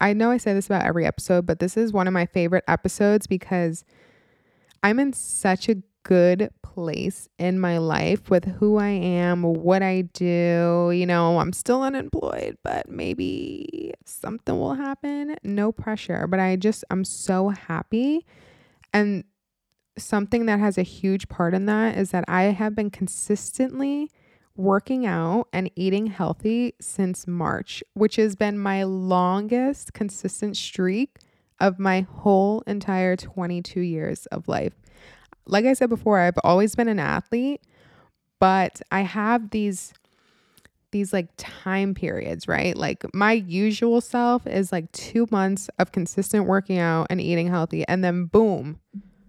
I, 0.00 0.14
know 0.14 0.30
I 0.30 0.38
say 0.38 0.54
this 0.54 0.66
about 0.66 0.84
every 0.84 1.04
episode, 1.04 1.44
but 1.44 1.58
this 1.58 1.76
is 1.76 1.92
one 1.92 2.06
of 2.06 2.12
my 2.14 2.24
favorite 2.24 2.64
episodes 2.68 3.26
because 3.26 3.84
I'm 4.82 4.98
in 4.98 5.12
such 5.12 5.68
a 5.68 5.76
good 6.08 6.48
place 6.62 7.28
in 7.38 7.60
my 7.60 7.76
life 7.76 8.30
with 8.30 8.46
who 8.46 8.78
I 8.78 8.88
am, 8.88 9.42
what 9.42 9.82
I 9.82 10.02
do. 10.14 10.90
You 10.90 11.04
know, 11.04 11.38
I'm 11.38 11.52
still 11.52 11.82
unemployed, 11.82 12.56
but 12.64 12.88
maybe 12.88 13.92
something 14.06 14.58
will 14.58 14.72
happen. 14.72 15.36
No 15.44 15.70
pressure, 15.70 16.26
but 16.26 16.40
I 16.40 16.56
just, 16.56 16.82
I'm 16.90 17.04
so 17.04 17.50
happy. 17.50 18.24
And 18.90 19.24
something 19.98 20.46
that 20.46 20.58
has 20.60 20.78
a 20.78 20.82
huge 20.82 21.28
part 21.28 21.52
in 21.52 21.66
that 21.66 21.98
is 21.98 22.10
that 22.12 22.24
I 22.26 22.44
have 22.44 22.74
been 22.74 22.88
consistently 22.88 24.10
working 24.56 25.04
out 25.04 25.48
and 25.52 25.70
eating 25.76 26.06
healthy 26.06 26.72
since 26.80 27.26
March, 27.26 27.84
which 27.92 28.16
has 28.16 28.34
been 28.34 28.58
my 28.58 28.82
longest 28.82 29.92
consistent 29.92 30.56
streak 30.56 31.18
of 31.60 31.78
my 31.78 32.00
whole 32.00 32.62
entire 32.66 33.14
22 33.14 33.80
years 33.80 34.24
of 34.26 34.48
life. 34.48 34.72
Like 35.48 35.64
I 35.64 35.72
said 35.72 35.88
before, 35.88 36.18
I've 36.18 36.38
always 36.44 36.74
been 36.74 36.88
an 36.88 37.00
athlete, 37.00 37.62
but 38.38 38.80
I 38.92 39.00
have 39.00 39.50
these 39.50 39.92
these 40.90 41.12
like 41.12 41.28
time 41.36 41.94
periods, 41.94 42.48
right? 42.48 42.76
Like 42.76 43.04
my 43.14 43.32
usual 43.32 44.00
self 44.00 44.46
is 44.46 44.72
like 44.72 44.90
2 44.92 45.26
months 45.30 45.68
of 45.78 45.92
consistent 45.92 46.46
working 46.46 46.78
out 46.78 47.08
and 47.10 47.20
eating 47.20 47.48
healthy 47.48 47.86
and 47.86 48.02
then 48.02 48.24
boom, 48.24 48.80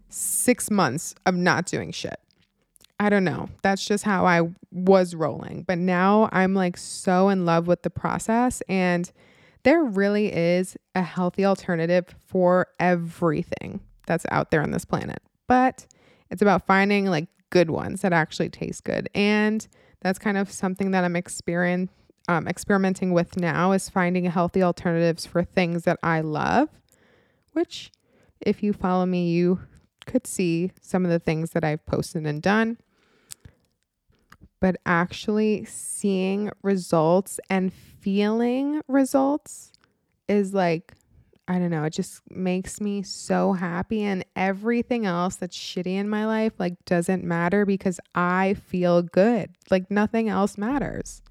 6 0.09 0.71
months 0.71 1.15
of 1.25 1.35
not 1.35 1.65
doing 1.65 1.91
shit. 1.91 2.19
I 2.97 3.09
don't 3.09 3.23
know. 3.23 3.49
That's 3.61 3.85
just 3.85 4.03
how 4.03 4.25
I 4.25 4.41
was 4.71 5.15
rolling. 5.15 5.63
But 5.63 5.79
now 5.79 6.29
I'm 6.31 6.53
like 6.53 6.77
so 6.77 7.29
in 7.29 7.45
love 7.45 7.67
with 7.67 7.83
the 7.83 7.89
process 7.89 8.61
and 8.69 9.11
there 9.63 9.83
really 9.83 10.33
is 10.33 10.77
a 10.95 11.01
healthy 11.01 11.43
alternative 11.43 12.05
for 12.25 12.67
everything 12.79 13.81
that's 14.07 14.25
out 14.31 14.51
there 14.51 14.61
on 14.61 14.71
this 14.71 14.85
planet. 14.85 15.21
But 15.47 15.85
it's 16.31 16.41
about 16.41 16.65
finding 16.65 17.05
like 17.05 17.27
good 17.49 17.69
ones 17.69 18.01
that 18.01 18.13
actually 18.13 18.49
taste 18.49 18.83
good. 18.83 19.09
And 19.15 19.67
that's 20.01 20.19
kind 20.19 20.37
of 20.37 20.51
something 20.51 20.91
that 20.91 21.03
I'm 21.03 21.15
experiencing 21.15 21.93
um, 22.27 22.47
experimenting 22.47 23.11
with 23.11 23.37
now 23.37 23.71
is 23.71 23.89
finding 23.89 24.25
healthy 24.25 24.61
alternatives 24.61 25.25
for 25.25 25.43
things 25.43 25.85
that 25.85 25.97
I 26.03 26.21
love, 26.21 26.69
which 27.53 27.91
if 28.39 28.61
you 28.61 28.71
follow 28.71 29.07
me, 29.07 29.31
you 29.31 29.61
could 30.05 30.27
see 30.27 30.71
some 30.79 31.05
of 31.05 31.09
the 31.09 31.17
things 31.17 31.51
that 31.51 31.63
I've 31.63 31.83
posted 31.87 32.27
and 32.27 32.39
done 32.39 32.77
but 34.59 34.75
actually 34.85 35.65
seeing 35.65 36.51
results 36.61 37.39
and 37.49 37.73
feeling 37.73 38.81
results 38.87 39.71
is 40.27 40.53
like, 40.53 40.93
I 41.49 41.57
don't 41.57 41.71
know, 41.71 41.83
it 41.83 41.93
just 41.93 42.21
makes 42.29 42.79
me 42.79 43.01
so 43.01 43.53
happy. 43.53 44.03
And 44.03 44.23
everything 44.35 45.07
else 45.07 45.35
that's 45.35 45.57
shitty 45.57 45.95
in 45.95 46.07
my 46.07 46.27
life, 46.27 46.53
like, 46.59 46.75
doesn't 46.85 47.23
matter 47.23 47.65
because 47.65 47.99
I 48.13 48.53
feel 48.53 49.01
good. 49.01 49.49
Like, 49.71 49.89
nothing 49.89 50.29
else 50.29 50.59
matters. 50.59 51.23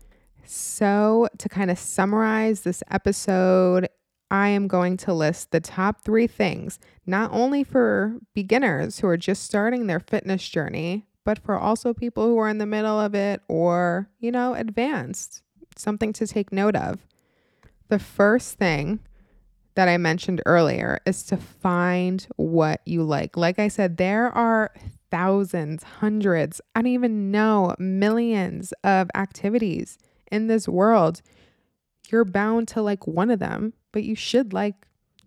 So, 0.45 1.29
to 1.39 1.49
kind 1.49 1.71
of 1.71 1.79
summarize 1.79 2.63
this 2.63 2.83
episode, 2.91 3.89
I 4.29 4.49
am 4.49 4.67
going 4.67 4.97
to 4.99 5.15
list 5.15 5.53
the 5.53 5.61
top 5.61 6.05
three 6.05 6.27
things, 6.27 6.81
not 7.07 7.31
only 7.33 7.63
for 7.63 8.19
beginners 8.35 8.99
who 8.99 9.07
are 9.07 9.17
just 9.17 9.45
starting 9.45 9.87
their 9.87 10.01
fitness 10.01 10.47
journey, 10.49 11.07
but 11.25 11.39
for 11.39 11.57
also 11.57 11.95
people 11.95 12.27
who 12.27 12.39
are 12.39 12.49
in 12.49 12.59
the 12.59 12.67
middle 12.67 12.99
of 12.99 13.15
it 13.15 13.41
or, 13.47 14.11
you 14.19 14.33
know, 14.33 14.55
advanced. 14.55 15.43
Something 15.77 16.13
to 16.15 16.27
take 16.27 16.51
note 16.51 16.75
of. 16.75 17.07
The 17.89 18.01
first 18.01 18.59
thing 18.59 18.99
that 19.78 19.88
I 19.88 19.97
mentioned 19.97 20.42
earlier 20.44 20.99
is 21.06 21.23
to 21.26 21.37
find 21.37 22.26
what 22.35 22.80
you 22.85 23.04
like. 23.04 23.37
Like 23.37 23.61
I 23.61 23.68
said, 23.68 23.97
there 23.97 24.26
are 24.26 24.73
thousands, 25.08 25.85
hundreds, 25.85 26.61
I 26.75 26.82
don't 26.82 26.90
even 26.90 27.30
know, 27.30 27.76
millions 27.78 28.75
of 28.82 29.08
activities 29.14 29.97
in 30.32 30.49
this 30.49 30.66
world. 30.66 31.23
You're 32.11 32.25
bound 32.25 32.66
to 32.68 32.82
like 32.82 33.06
one 33.06 33.30
of 33.30 33.38
them, 33.38 33.73
but 33.92 34.02
you 34.02 34.16
should 34.16 34.52
like 34.52 34.75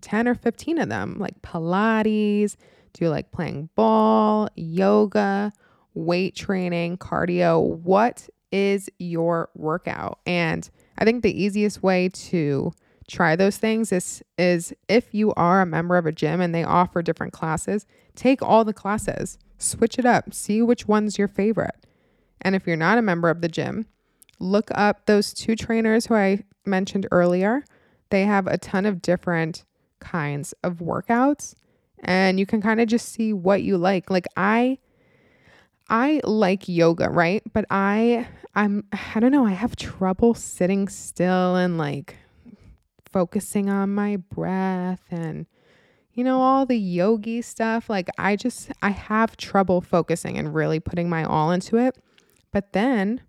10 0.01 0.27
or 0.27 0.35
15 0.35 0.79
of 0.79 0.89
them, 0.89 1.15
like 1.17 1.41
Pilates. 1.41 2.57
Do 2.91 3.05
you 3.05 3.09
like 3.09 3.31
playing 3.31 3.69
ball, 3.75 4.49
yoga? 4.57 5.53
weight 5.93 6.35
training, 6.35 6.97
cardio. 6.97 7.61
What 7.61 8.29
is 8.51 8.89
your 8.99 9.49
workout? 9.55 10.19
And 10.25 10.69
I 10.97 11.05
think 11.05 11.21
the 11.23 11.41
easiest 11.41 11.83
way 11.83 12.09
to 12.09 12.71
try 13.11 13.35
those 13.35 13.57
things 13.57 13.91
is 13.91 14.23
is 14.37 14.73
if 14.87 15.13
you 15.13 15.33
are 15.33 15.61
a 15.61 15.65
member 15.65 15.97
of 15.97 16.05
a 16.05 16.11
gym 16.11 16.41
and 16.41 16.53
they 16.53 16.63
offer 16.63 17.01
different 17.01 17.33
classes, 17.33 17.85
take 18.15 18.41
all 18.41 18.63
the 18.63 18.73
classes. 18.73 19.37
Switch 19.57 19.99
it 19.99 20.05
up. 20.05 20.33
See 20.33 20.61
which 20.61 20.87
one's 20.87 21.19
your 21.19 21.27
favorite. 21.27 21.85
And 22.41 22.55
if 22.55 22.65
you're 22.65 22.75
not 22.75 22.97
a 22.97 23.03
member 23.03 23.29
of 23.29 23.41
the 23.41 23.47
gym, 23.47 23.85
look 24.39 24.71
up 24.73 25.05
those 25.05 25.33
two 25.33 25.55
trainers 25.55 26.07
who 26.07 26.15
I 26.15 26.43
mentioned 26.65 27.07
earlier. 27.11 27.63
They 28.09 28.25
have 28.25 28.47
a 28.47 28.57
ton 28.57 28.85
of 28.85 29.01
different 29.01 29.63
kinds 29.99 30.53
of 30.63 30.79
workouts 30.79 31.53
and 32.01 32.39
you 32.39 32.45
can 32.45 32.61
kind 32.61 32.81
of 32.81 32.87
just 32.87 33.09
see 33.09 33.31
what 33.33 33.63
you 33.63 33.77
like. 33.77 34.09
Like 34.09 34.27
I 34.35 34.79
I 35.89 36.21
like 36.23 36.67
yoga, 36.67 37.09
right? 37.09 37.43
But 37.53 37.65
I 37.69 38.27
I'm 38.55 38.85
I 39.15 39.19
don't 39.19 39.31
know, 39.31 39.45
I 39.45 39.51
have 39.51 39.75
trouble 39.75 40.33
sitting 40.33 40.87
still 40.89 41.55
and 41.55 41.77
like 41.77 42.15
focusing 43.11 43.69
on 43.69 43.93
my 43.93 44.17
breath 44.17 45.01
and 45.09 45.45
you 46.13 46.23
know 46.23 46.41
all 46.41 46.65
the 46.65 46.77
yogi 46.77 47.41
stuff. 47.41 47.89
Like 47.89 48.09
I 48.17 48.35
just 48.35 48.71
I 48.81 48.89
have 48.89 49.37
trouble 49.37 49.81
focusing 49.81 50.37
and 50.37 50.53
really 50.53 50.79
putting 50.79 51.09
my 51.09 51.23
all 51.23 51.51
into 51.51 51.77
it. 51.77 51.97
But 52.51 52.73
then 52.73 53.21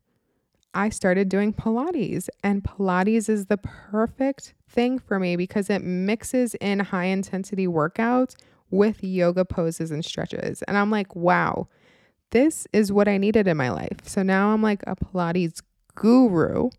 I 0.75 0.89
started 0.89 1.29
doing 1.29 1.53
Pilates, 1.53 2.29
and 2.43 2.65
Pilates 2.65 3.29
is 3.29 3.47
the 3.47 3.59
perfect 3.59 4.55
thing 4.69 4.99
for 4.99 5.19
me 5.19 5.37
because 5.37 5.69
it 5.69 5.83
mixes 5.83 6.55
in 6.57 6.81
high 6.81 7.05
intensity 7.05 7.67
workouts 7.67 8.37
with 8.71 9.05
yoga 9.05 9.45
poses 9.45 9.91
and 9.91 10.05
stretches. 10.05 10.63
And 10.63 10.79
I'm 10.79 10.91
like, 10.91 11.15
wow, 11.15 11.69
this 12.31 12.67
is 12.73 12.91
what 12.91 13.07
I 13.07 13.19
needed 13.19 13.47
in 13.47 13.57
my 13.59 13.71
life. 13.71 13.99
So 14.05 14.23
now 14.23 14.53
I'm 14.53 14.63
like 14.63 14.83
a 14.87 14.97
Pilates 14.97 15.61
guru. 15.95 16.71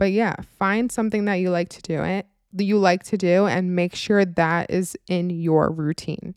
But 0.00 0.10
yeah, 0.10 0.34
find 0.58 0.90
something 0.90 1.26
that 1.26 1.34
you 1.34 1.50
like 1.50 1.68
to 1.68 1.82
do 1.82 2.02
it 2.02 2.26
you 2.58 2.78
like 2.78 3.04
to 3.04 3.16
do 3.16 3.46
and 3.46 3.76
make 3.76 3.94
sure 3.94 4.24
that 4.24 4.70
is 4.70 4.96
in 5.08 5.30
your 5.30 5.70
routine. 5.70 6.34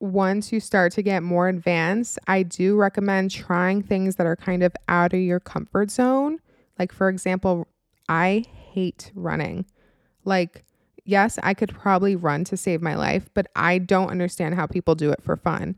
Once 0.00 0.52
you 0.52 0.60
start 0.60 0.92
to 0.92 1.02
get 1.02 1.22
more 1.22 1.48
advanced, 1.48 2.18
I 2.26 2.42
do 2.42 2.76
recommend 2.76 3.30
trying 3.30 3.82
things 3.82 4.16
that 4.16 4.26
are 4.26 4.36
kind 4.36 4.62
of 4.62 4.74
out 4.88 5.12
of 5.12 5.20
your 5.20 5.40
comfort 5.40 5.90
zone. 5.90 6.38
Like 6.78 6.92
for 6.92 7.08
example, 7.08 7.68
I 8.08 8.44
hate 8.72 9.12
running. 9.14 9.66
Like 10.24 10.64
yes, 11.04 11.38
I 11.42 11.54
could 11.54 11.74
probably 11.74 12.16
run 12.16 12.44
to 12.44 12.56
save 12.56 12.80
my 12.80 12.94
life, 12.94 13.28
but 13.34 13.46
I 13.54 13.78
don't 13.78 14.10
understand 14.10 14.54
how 14.54 14.66
people 14.66 14.94
do 14.94 15.10
it 15.10 15.22
for 15.22 15.36
fun. 15.36 15.76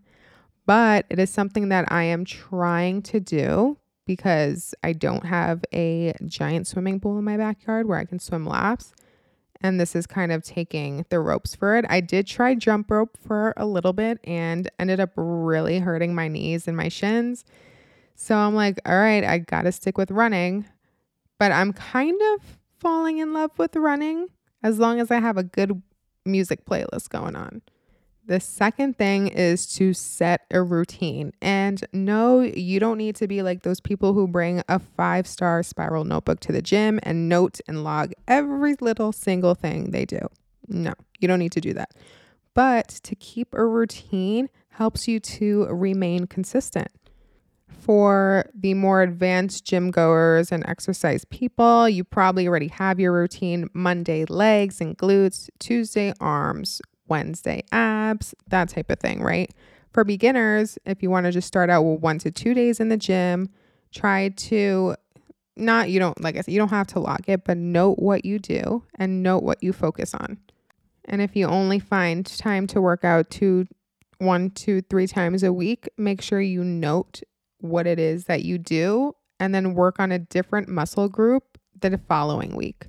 But 0.67 1.05
it 1.11 1.19
is 1.19 1.31
something 1.31 1.69
that 1.69 1.91
I 1.93 2.05
am 2.05 2.25
trying 2.25 3.03
to 3.03 3.21
do 3.21 3.77
because 4.07 4.75
I 4.83 4.93
don't 4.93 5.27
have 5.27 5.65
a 5.73 6.15
giant 6.27 6.67
swimming 6.67 7.01
pool 7.01 7.19
in 7.19 7.25
my 7.25 7.37
backyard 7.37 7.87
where 7.87 7.99
I 7.99 8.05
can 8.05 8.19
swim 8.19 8.47
laps. 8.47 8.93
And 9.61 9.81
this 9.81 9.97
is 9.97 10.07
kind 10.07 10.31
of 10.31 10.45
taking 10.45 11.07
the 11.09 11.21
ropes 11.21 11.55
for 11.55 11.77
it. 11.77 11.87
I 11.89 12.01
did 12.01 12.27
try 12.27 12.55
jump 12.55 12.91
rope 12.91 13.17
for 13.17 13.55
a 13.57 13.65
little 13.65 13.95
bit 13.95 14.19
and 14.25 14.71
ended 14.79 15.01
up 15.01 15.13
really 15.17 15.79
hurting 15.79 16.15
my 16.15 16.29
knees 16.29 16.69
and 16.69 16.77
my 16.77 16.89
shins. 16.89 17.45
So 18.15 18.37
I'm 18.37 18.55
like, 18.55 18.79
all 18.85 18.95
right, 18.95 19.25
I 19.25 19.39
got 19.39 19.63
to 19.63 19.73
stick 19.73 19.97
with 19.97 20.11
running. 20.11 20.67
But 21.39 21.51
I'm 21.53 21.73
kind 21.73 22.21
of 22.35 22.59
falling 22.79 23.19
in 23.19 23.33
love 23.33 23.53
with 23.59 23.75
running 23.75 24.29
as 24.63 24.79
long 24.79 25.01
as 25.01 25.11
I 25.11 25.21
have 25.21 25.39
a 25.39 25.43
good 25.43 25.83
music 26.27 26.65
playlist 26.67 27.09
going 27.09 27.35
on. 27.35 27.63
The 28.27 28.41
second 28.41 28.97
thing 28.97 29.29
is 29.29 29.67
to 29.75 29.93
set 29.93 30.47
a 30.51 30.63
routine. 30.63 31.33
And 31.43 31.85
no, 31.93 32.41
you 32.41 32.81
don't 32.81 32.97
need 32.97 33.17
to 33.17 33.29
be 33.29 33.43
like 33.43 33.63
those 33.63 33.81
people 33.81 34.15
who 34.15 34.27
bring 34.27 34.63
a 34.69 34.79
five 34.79 35.27
star 35.27 35.63
spiral 35.63 36.05
notebook 36.05 36.41
to 36.41 36.53
the 36.53 36.63
gym 36.63 36.99
and 37.03 37.29
note 37.29 37.61
and 37.69 37.85
log 37.85 38.13
every 38.27 38.77
little 38.81 39.13
single 39.13 39.55
thing 39.55 39.91
they 39.91 40.07
do. 40.07 40.21
No, 40.69 40.95
you 41.21 41.29
don't 41.29 41.39
need 41.39 41.53
to 41.53 41.61
do 41.61 41.75
that. 41.75 41.91
But 42.55 42.89
to 43.03 43.15
keep 43.15 43.53
a 43.53 43.67
routine 43.67 44.49
helps 44.71 45.07
you 45.07 45.21
to 45.21 45.67
remain 45.67 46.27
consistent 46.27 46.89
for 47.69 48.49
the 48.55 48.73
more 48.73 49.03
advanced 49.03 49.67
gym 49.67 49.91
goers 49.91 50.51
and 50.51 50.65
exercise 50.67 51.27
people, 51.27 51.89
you 51.89 52.03
probably 52.03 52.49
already 52.49 52.69
have 52.69 52.99
your 52.99 53.13
routine 53.13 53.69
Monday 53.75 54.25
legs 54.25 54.81
and 54.81 54.97
glutes, 54.97 55.51
Tuesday 55.59 56.15
arms, 56.19 56.81
Wednesday 57.09 57.63
abs, 57.73 58.35
that 58.49 58.69
type 58.69 58.91
of 58.91 58.99
thing, 58.99 59.23
right? 59.23 59.51
For 59.93 60.05
beginners, 60.05 60.79
if 60.85 61.03
you 61.03 61.11
want 61.11 61.27
to 61.27 61.33
just 61.33 61.47
start 61.47 61.71
out 61.71 61.83
with 61.83 62.01
one 62.01 62.19
to 62.21 62.31
two 62.31 62.55
days 62.55 62.81
in 62.81 62.89
the 62.89 62.97
gym, 62.97 63.51
try 63.93 64.29
to 64.29 64.97
not, 65.57 65.89
you 65.89 66.01
don't, 66.01 66.21
like 66.21 66.37
I 66.37 66.41
said, 66.41 66.53
you 66.53 66.59
don't 66.59 66.71
have 66.71 66.89
to 66.89 67.01
lock 67.01 67.29
it, 67.29 67.45
but 67.45 67.57
note 67.57 67.99
what 67.99 68.25
you 68.25 68.39
do 68.39 68.83
and 68.97 69.23
note 69.23 69.45
what 69.45 69.63
you 69.63 69.73
focus 69.73 70.15
on. 70.15 70.39
And 71.05 71.23
if 71.23 71.37
you 71.37 71.47
only 71.47 71.79
find 71.79 72.27
time 72.27 72.67
to 72.69 72.81
work 72.81 73.05
out 73.05 73.31
two, 73.31 73.67
one, 74.19 74.51
two, 74.51 74.83
three 74.83 75.07
times 75.07 75.43
a 75.43 75.53
week, 75.53 75.89
make 75.97 76.23
sure 76.23 76.41
you 76.41 76.65
note 76.65 77.23
what 77.61 77.87
it 77.87 77.99
is 77.99 78.25
that 78.25 78.43
you 78.43 78.59
do 78.59 79.15
and 79.39 79.55
then 79.55 79.75
work 79.75 80.01
on 80.01 80.11
a 80.11 80.19
different 80.19 80.69
muscle 80.69 81.09
group 81.09 81.59
the 81.81 81.99
following 82.09 82.57
week. 82.57 82.87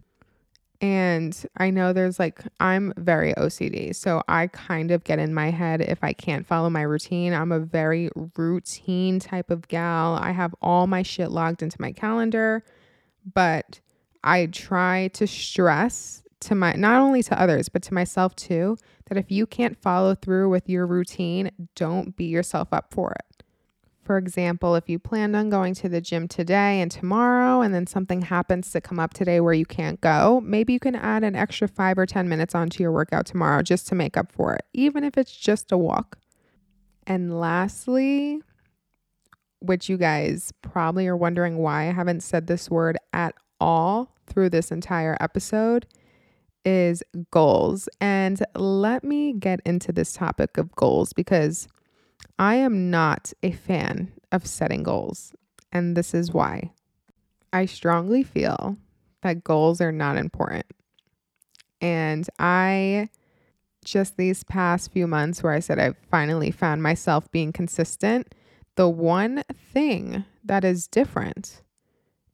And 0.85 1.35
I 1.57 1.71
know 1.71 1.93
there's 1.93 2.19
like, 2.19 2.43
I'm 2.59 2.93
very 2.95 3.33
OCD. 3.33 3.95
So 3.95 4.21
I 4.27 4.45
kind 4.45 4.91
of 4.91 5.03
get 5.03 5.17
in 5.17 5.33
my 5.33 5.49
head 5.49 5.81
if 5.81 6.03
I 6.03 6.13
can't 6.13 6.45
follow 6.45 6.69
my 6.69 6.83
routine. 6.83 7.33
I'm 7.33 7.51
a 7.51 7.59
very 7.59 8.11
routine 8.37 9.19
type 9.19 9.49
of 9.49 9.67
gal. 9.67 10.13
I 10.13 10.29
have 10.29 10.53
all 10.61 10.85
my 10.85 11.01
shit 11.01 11.31
logged 11.31 11.63
into 11.63 11.81
my 11.81 11.91
calendar, 11.91 12.63
but 13.33 13.79
I 14.23 14.45
try 14.45 15.07
to 15.13 15.25
stress 15.25 16.21
to 16.41 16.53
my, 16.53 16.73
not 16.73 17.01
only 17.01 17.23
to 17.23 17.41
others, 17.41 17.67
but 17.67 17.81
to 17.81 17.93
myself 17.95 18.35
too, 18.35 18.77
that 19.07 19.17
if 19.17 19.31
you 19.31 19.47
can't 19.47 19.81
follow 19.81 20.13
through 20.13 20.49
with 20.49 20.69
your 20.69 20.85
routine, 20.85 21.49
don't 21.73 22.15
beat 22.15 22.29
yourself 22.29 22.67
up 22.71 22.93
for 22.93 23.11
it. 23.11 23.34
For 24.05 24.19
example, 24.19 24.75
if 24.75 24.87
you 24.87 24.99
planned 24.99 25.35
on 25.35 25.49
going 25.49 25.73
to 25.75 25.89
the 25.89 25.99
gym 25.99 26.27
today 26.27 26.79
and 26.79 26.91
tomorrow, 26.91 27.61
and 27.61 27.73
then 27.73 27.87
something 27.87 28.21
happens 28.21 28.71
to 28.71 28.79
come 28.79 28.99
up 28.99 29.15
today 29.15 29.39
where 29.39 29.53
you 29.53 29.65
can't 29.65 29.99
go, 29.99 30.41
maybe 30.45 30.73
you 30.73 30.79
can 30.79 30.93
add 30.93 31.23
an 31.23 31.35
extra 31.35 31.67
five 31.67 31.97
or 31.97 32.05
10 32.05 32.29
minutes 32.29 32.53
onto 32.53 32.83
your 32.83 32.91
workout 32.91 33.25
tomorrow 33.25 33.63
just 33.63 33.87
to 33.87 33.95
make 33.95 34.15
up 34.15 34.31
for 34.31 34.53
it, 34.53 34.63
even 34.73 35.03
if 35.03 35.17
it's 35.17 35.35
just 35.35 35.71
a 35.71 35.77
walk. 35.77 36.19
And 37.07 37.39
lastly, 37.39 38.41
which 39.59 39.89
you 39.89 39.97
guys 39.97 40.53
probably 40.61 41.07
are 41.07 41.17
wondering 41.17 41.57
why 41.57 41.89
I 41.89 41.91
haven't 41.91 42.21
said 42.21 42.45
this 42.45 42.69
word 42.69 42.97
at 43.11 43.33
all 43.59 44.13
through 44.27 44.49
this 44.51 44.69
entire 44.71 45.17
episode, 45.19 45.87
is 46.63 47.03
goals. 47.31 47.89
And 47.99 48.43
let 48.55 49.03
me 49.03 49.33
get 49.33 49.61
into 49.65 49.91
this 49.91 50.13
topic 50.13 50.57
of 50.59 50.75
goals 50.75 51.11
because 51.11 51.67
I 52.37 52.55
am 52.55 52.89
not 52.89 53.33
a 53.43 53.51
fan 53.51 54.11
of 54.31 54.45
setting 54.45 54.83
goals, 54.83 55.33
and 55.71 55.95
this 55.95 56.13
is 56.13 56.31
why. 56.31 56.71
I 57.53 57.65
strongly 57.65 58.23
feel 58.23 58.77
that 59.21 59.43
goals 59.43 59.81
are 59.81 59.91
not 59.91 60.17
important. 60.17 60.65
And 61.81 62.27
I 62.39 63.09
just 63.85 64.17
these 64.17 64.43
past 64.43 64.91
few 64.91 65.07
months 65.07 65.43
where 65.43 65.53
I 65.53 65.59
said 65.59 65.79
I've 65.79 65.97
finally 66.09 66.51
found 66.51 66.83
myself 66.83 67.31
being 67.31 67.53
consistent, 67.53 68.33
the 68.75 68.89
one 68.89 69.43
thing 69.53 70.25
that 70.43 70.65
is 70.65 70.87
different 70.87 71.61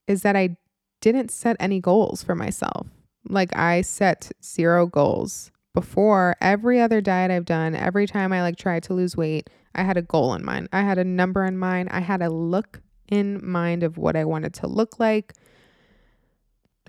is 0.08 0.23
that 0.23 0.36
I 0.36 0.58
didn't 1.01 1.32
set 1.32 1.58
any 1.60 1.80
goals 1.80 2.23
for 2.23 2.36
myself. 2.36 2.88
Like 3.27 3.56
I 3.56 3.82
set 3.82 4.32
zero 4.43 4.88
goals 4.88 5.51
before 5.74 6.36
every 6.42 6.82
other 6.82 7.02
diet 7.02 7.32
I've 7.32 7.46
done, 7.46 7.76
every 7.76 8.08
time 8.08 8.34
I 8.34 8.42
like 8.42 8.58
tried 8.58 8.84
to 8.84 8.94
lose 8.94 9.16
weight, 9.16 9.50
I 9.74 9.84
had 9.84 9.98
a 9.98 10.02
goal 10.02 10.34
in 10.34 10.44
mind. 10.44 10.70
I 10.74 10.82
had 10.82 10.98
a 10.98 11.04
number 11.04 11.46
in 11.46 11.58
mind. 11.58 11.90
I 11.92 12.02
had 12.02 12.22
a 12.22 12.30
look 12.30 12.82
in 13.08 13.40
mind 13.46 13.84
of 13.84 13.98
what 13.98 14.16
I 14.16 14.26
wanted 14.26 14.54
to 14.56 14.68
look 14.68 15.00
like. 15.00 15.34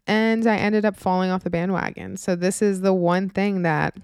And 0.07 0.47
I 0.47 0.57
ended 0.57 0.85
up 0.85 0.97
falling 0.97 1.31
off 1.31 1.45
the 1.45 1.51
bandwagon. 1.51 2.16
So 2.16 2.35
this 2.35 2.61
is 2.61 2.81
the 2.81 2.92
one 2.92 3.29
thing 3.29 3.62
that 3.62 3.97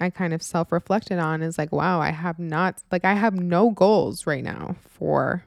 I 0.00 0.10
kind 0.10 0.32
of 0.32 0.42
self 0.42 0.70
reflected 0.70 1.18
on 1.18 1.42
is 1.42 1.58
like, 1.58 1.72
wow, 1.72 2.00
I 2.00 2.10
have 2.10 2.38
not, 2.38 2.82
like, 2.92 3.04
I 3.04 3.14
have 3.14 3.34
no 3.34 3.70
goals 3.70 4.26
right 4.26 4.44
now 4.44 4.76
for 4.86 5.44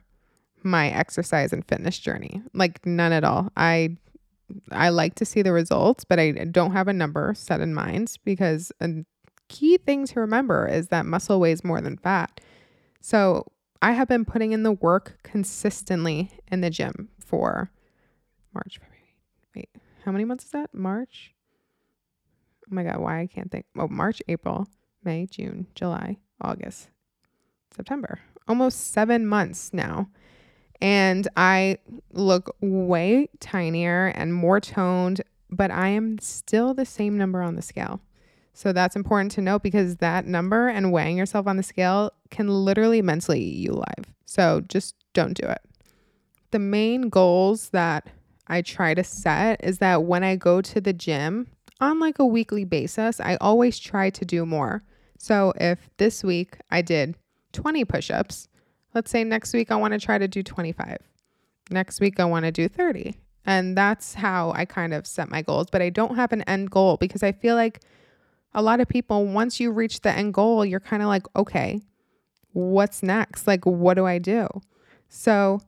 my 0.64 0.90
exercise 0.90 1.54
and 1.54 1.66
fitness 1.66 1.98
journey. 1.98 2.42
Like, 2.54 2.86
none 2.86 3.14
at 3.14 3.24
all. 3.24 3.52
I 3.56 3.98
I 4.72 4.90
like 4.90 5.16
to 5.16 5.26
see 5.26 5.42
the 5.42 5.52
results, 5.52 6.04
but 6.04 6.20
I 6.20 6.32
don't 6.32 6.72
have 6.72 6.88
a 6.88 6.94
number 6.94 7.34
set 7.36 7.62
in 7.62 7.74
mind 7.74 8.16
because 8.24 8.72
a 8.80 9.06
key 9.50 9.78
thing 9.78 10.06
to 10.08 10.20
remember 10.20 10.68
is 10.68 10.88
that 10.88 11.06
muscle 11.06 11.40
weighs 11.40 11.64
more 11.64 11.82
than 11.82 11.98
fat. 11.98 12.40
So 13.02 13.52
I 13.82 13.92
have 13.92 14.08
been 14.08 14.26
putting 14.26 14.52
in 14.52 14.64
the 14.64 14.72
work 14.72 15.20
consistently 15.24 16.32
in 16.52 16.62
the 16.62 16.70
gym 16.70 17.10
for 17.20 17.72
March. 18.54 18.80
Wait, 19.56 19.70
how 20.06 20.12
many 20.12 20.26
months 20.26 20.46
is 20.46 20.52
that? 20.52 20.74
March? 20.74 21.34
Oh 22.70 22.76
my 22.76 22.84
God, 22.84 23.00
why 23.00 23.22
I 23.22 23.28
can't 23.28 23.52
think. 23.52 23.66
Oh, 23.78 23.88
March, 23.88 24.22
April, 24.28 24.68
May, 25.04 25.26
June, 25.26 25.68
July, 25.76 26.18
August, 26.42 26.90
September. 27.76 28.20
Almost 28.48 28.92
seven 28.92 29.28
months 29.28 29.72
now 29.74 30.10
and 30.82 31.28
I 31.36 31.78
look 32.14 32.56
way 32.62 33.30
tinier 33.40 34.08
and 34.16 34.34
more 34.34 34.60
toned, 34.60 35.22
but 35.50 35.72
I 35.72 35.90
am 35.90 36.20
still 36.20 36.74
the 36.74 36.86
same 36.86 37.18
number 37.18 37.42
on 37.42 37.56
the 37.56 37.62
scale. 37.62 38.02
So 38.54 38.74
that's 38.74 38.96
important 38.96 39.32
to 39.34 39.42
note 39.42 39.62
because 39.62 39.98
that 39.98 40.26
number 40.26 40.68
and 40.68 40.92
weighing 40.92 41.18
yourself 41.18 41.46
on 41.48 41.58
the 41.58 41.64
scale 41.64 42.12
can 42.32 42.48
literally 42.48 43.02
mentally 43.02 43.40
eat 43.40 43.58
you 43.58 43.72
alive. 43.74 44.14
So 44.26 44.62
just 44.62 44.96
don't 45.14 45.34
do 45.34 45.48
it. 45.48 45.62
the 46.52 46.60
main 46.60 47.10
goals 47.10 47.70
that 47.70 48.08
I 48.48 48.62
try 48.62 48.94
to 48.94 49.04
set 49.04 49.64
is 49.64 49.80
that 49.80 50.04
when 50.04 50.24
I 50.24 50.36
go 50.36 50.62
to 50.62 50.82
the 50.82 50.94
gym 50.94 51.48
on 51.80 52.00
like 52.00 52.20
a 52.20 52.26
weekly 52.26 52.64
basis, 52.64 53.20
I 53.20 53.38
always 53.42 53.78
try 53.78 54.10
to 54.10 54.26
do 54.26 54.46
more. 54.46 54.84
So 55.18 55.54
if 55.60 55.90
this 55.98 56.24
week 56.24 56.58
I 56.72 56.82
did 56.82 57.16
20 57.54 57.86
push 57.86 58.10
ups, 58.10 58.48
let's 58.94 59.12
say 59.12 59.24
next 59.24 59.54
week 59.54 59.72
I 59.72 59.76
want 59.76 59.94
to 59.94 60.00
try 60.00 60.18
to 60.18 60.28
do 60.28 60.44
25. 60.44 60.98
Next 61.70 62.00
week 62.00 62.20
I 62.20 62.26
want 62.26 62.46
to 62.46 62.52
do 62.52 62.68
30. 62.68 63.18
And 63.46 63.78
that's 63.78 64.16
how 64.16 64.52
I 64.56 64.66
kind 64.66 64.94
of 64.94 65.08
set 65.08 65.30
my 65.30 65.42
goals. 65.42 65.68
But 65.72 65.82
I 65.82 65.90
don't 65.90 66.16
have 66.16 66.34
an 66.34 66.42
end 66.44 66.70
goal 66.70 66.98
because 66.98 67.24
I 67.24 67.32
feel 67.32 67.56
like 67.56 67.82
a 68.54 68.62
lot 68.62 68.80
of 68.80 68.88
people, 68.88 69.26
once 69.26 69.60
you 69.60 69.72
reach 69.72 70.02
the 70.02 70.12
end 70.12 70.34
goal, 70.34 70.66
you're 70.66 70.80
kind 70.80 71.02
of 71.02 71.08
like, 71.08 71.24
okay, 71.36 71.82
what's 72.54 73.04
next? 73.04 73.48
Like, 73.48 73.66
what 73.66 73.94
do 73.94 74.06
I 74.06 74.18
do? 74.18 74.48
So, 75.10 75.62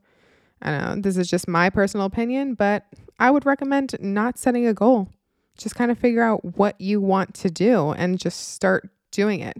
I 0.60 0.70
don't 0.70 0.80
know, 0.96 1.00
this 1.00 1.16
is 1.16 1.28
just 1.28 1.48
my 1.48 1.70
personal 1.70 2.06
opinion, 2.06 2.54
but 2.54 2.84
I 3.18 3.30
would 3.30 3.46
recommend 3.46 3.96
not 4.00 4.38
setting 4.38 4.66
a 4.66 4.74
goal. 4.74 5.08
Just 5.56 5.74
kind 5.74 5.90
of 5.90 5.98
figure 5.98 6.22
out 6.22 6.56
what 6.56 6.80
you 6.80 7.00
want 7.00 7.34
to 7.36 7.50
do 7.50 7.90
and 7.92 8.18
just 8.18 8.52
start 8.52 8.90
doing 9.10 9.40
it. 9.40 9.56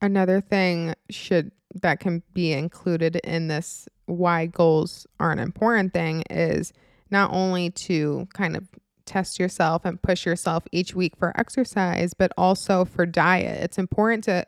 Another 0.00 0.40
thing 0.40 0.94
should 1.10 1.52
that 1.74 2.00
can 2.00 2.22
be 2.32 2.52
included 2.52 3.16
in 3.16 3.48
this 3.48 3.88
why 4.06 4.46
goals 4.46 5.06
are 5.20 5.30
an 5.30 5.38
important 5.38 5.92
thing 5.92 6.22
is 6.30 6.72
not 7.10 7.30
only 7.32 7.70
to 7.70 8.26
kind 8.32 8.56
of 8.56 8.68
test 9.04 9.38
yourself 9.38 9.84
and 9.84 10.00
push 10.02 10.26
yourself 10.26 10.64
each 10.72 10.94
week 10.94 11.16
for 11.16 11.38
exercise, 11.38 12.14
but 12.14 12.32
also 12.36 12.84
for 12.84 13.06
diet. 13.06 13.62
It's 13.62 13.78
important 13.78 14.24
to 14.24 14.44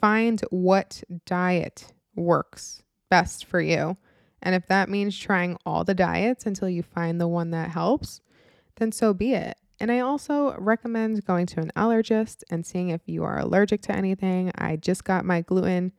find 0.00 0.40
what 0.50 1.02
diet 1.26 1.92
works 2.16 2.82
best 3.10 3.44
for 3.44 3.60
you. 3.60 3.96
And 4.42 4.54
if 4.54 4.66
that 4.66 4.88
means 4.90 5.18
trying 5.18 5.56
all 5.64 5.84
the 5.84 5.94
diets 5.94 6.44
until 6.44 6.68
you 6.68 6.82
find 6.82 7.20
the 7.20 7.28
one 7.28 7.50
that 7.50 7.70
helps, 7.70 8.20
then 8.76 8.92
so 8.92 9.14
be 9.14 9.32
it. 9.32 9.56
And 9.80 9.90
I 9.90 10.00
also 10.00 10.54
recommend 10.58 11.24
going 11.24 11.46
to 11.46 11.60
an 11.60 11.72
allergist 11.76 12.42
and 12.50 12.64
seeing 12.66 12.90
if 12.90 13.00
you 13.06 13.24
are 13.24 13.38
allergic 13.38 13.82
to 13.82 13.96
anything. 13.96 14.52
I 14.56 14.76
just 14.76 15.04
got 15.04 15.24
my 15.24 15.40
gluten 15.40 15.92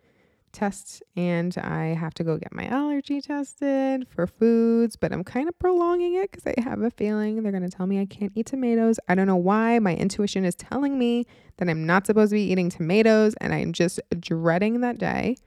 test 0.56 1.04
and 1.16 1.56
I 1.58 1.88
have 1.88 2.14
to 2.16 2.24
go 2.24 2.38
get 2.38 2.54
my 2.54 2.66
allergy 2.66 3.22
tested 3.22 4.08
for 4.10 4.26
foods, 4.26 4.96
but 4.96 5.12
I'm 5.12 5.24
kind 5.24 5.48
of 5.48 5.58
prolonging 5.60 6.16
it 6.16 6.32
because 6.32 6.48
I 6.48 6.60
have 6.62 6.82
a 6.82 6.90
feeling 6.90 7.44
they're 7.44 7.52
going 7.52 7.70
to 7.70 7.76
tell 7.76 7.86
me 7.86 8.00
I 8.00 8.06
can't 8.06 8.32
eat 8.36 8.48
tomatoes. 8.48 9.00
I 9.08 9.16
don't 9.16 9.28
know 9.28 9.36
why. 9.36 9.78
My 9.80 9.96
intuition 9.96 10.46
is 10.46 10.56
telling 10.56 10.98
me 10.98 11.26
that 11.58 11.70
I'm 11.70 11.86
not 11.86 12.08
supposed 12.08 12.32
to 12.32 12.36
be 12.36 12.44
eating 12.44 12.70
tomatoes 12.70 13.36
and 13.42 13.54
I'm 13.54 13.74
just 13.74 14.00
dreading 14.20 14.82
that 14.82 14.98
day. 14.98 15.38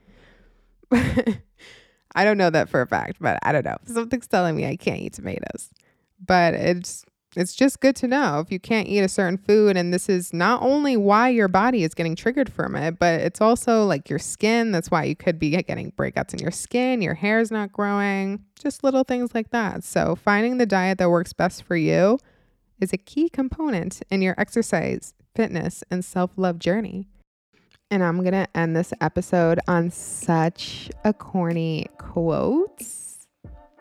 I 0.93 2.25
don't 2.25 2.39
know 2.39 2.51
that 2.51 2.69
for 2.69 2.81
a 2.81 2.87
fact, 2.87 3.19
but 3.21 3.39
I 3.43 3.53
don't 3.53 3.65
know. 3.65 3.77
Something's 3.87 4.27
telling 4.27 4.57
me 4.57 4.67
I 4.67 4.77
can't 4.77 5.01
eat 5.01 5.15
tomatoes. 5.15 5.71
But 6.25 6.55
it's 6.55 7.05
it's 7.37 7.55
just 7.55 7.81
good 7.81 7.95
to 7.97 8.09
know. 8.09 8.41
If 8.41 8.51
you 8.51 8.59
can't 8.59 8.89
eat 8.89 9.01
a 9.01 9.09
certain 9.09 9.39
food 9.39 9.77
and 9.77 9.93
this 9.93 10.09
is 10.09 10.33
not 10.33 10.63
only 10.63 10.97
why 10.97 11.29
your 11.29 11.49
body 11.49 11.85
is 11.85 11.95
getting 11.95 12.17
triggered 12.17 12.51
from 12.53 12.75
it 12.75 12.99
but 12.99 13.21
it's 13.21 13.41
also 13.41 13.85
like 13.85 14.09
your 14.09 14.19
skin. 14.19 14.73
That's 14.73 14.91
why 14.91 15.05
you 15.05 15.17
could 15.17 15.39
be 15.39 15.51
getting 15.51 15.93
breakouts 15.93 16.33
in 16.33 16.41
your 16.41 16.51
skin. 16.51 17.03
Your 17.03 17.15
hair 17.15 17.41
is 17.41 17.51
not 17.51 17.73
growing. 17.73 18.45
Just 18.61 18.83
little 18.83 19.05
things 19.05 19.35
like 19.35 19.51
that. 19.51 19.85
So 19.85 20.17
finding 20.17 20.59
the 20.59 20.67
diet 20.67 20.99
that 20.99 21.11
works 21.11 21.33
best 21.33 21.63
for 21.63 21.77
you 21.77 22.19
is 22.81 22.93
a 22.93 22.99
key 22.99 23.29
component 23.29 24.03
in 24.11 24.23
your 24.23 24.35
exercise 24.39 25.15
fitness 25.35 25.85
and 25.91 26.05
self-love 26.05 26.59
journey. 26.59 27.07
And 27.91 28.03
i'm 28.03 28.19
going 28.19 28.33
to 28.33 28.47
end 28.55 28.77
this 28.77 28.93
episode 29.01 29.61
on 29.67 29.91
such 29.91 30.91
a 31.05 31.13
corny 31.13 31.87
quote. 31.99 32.83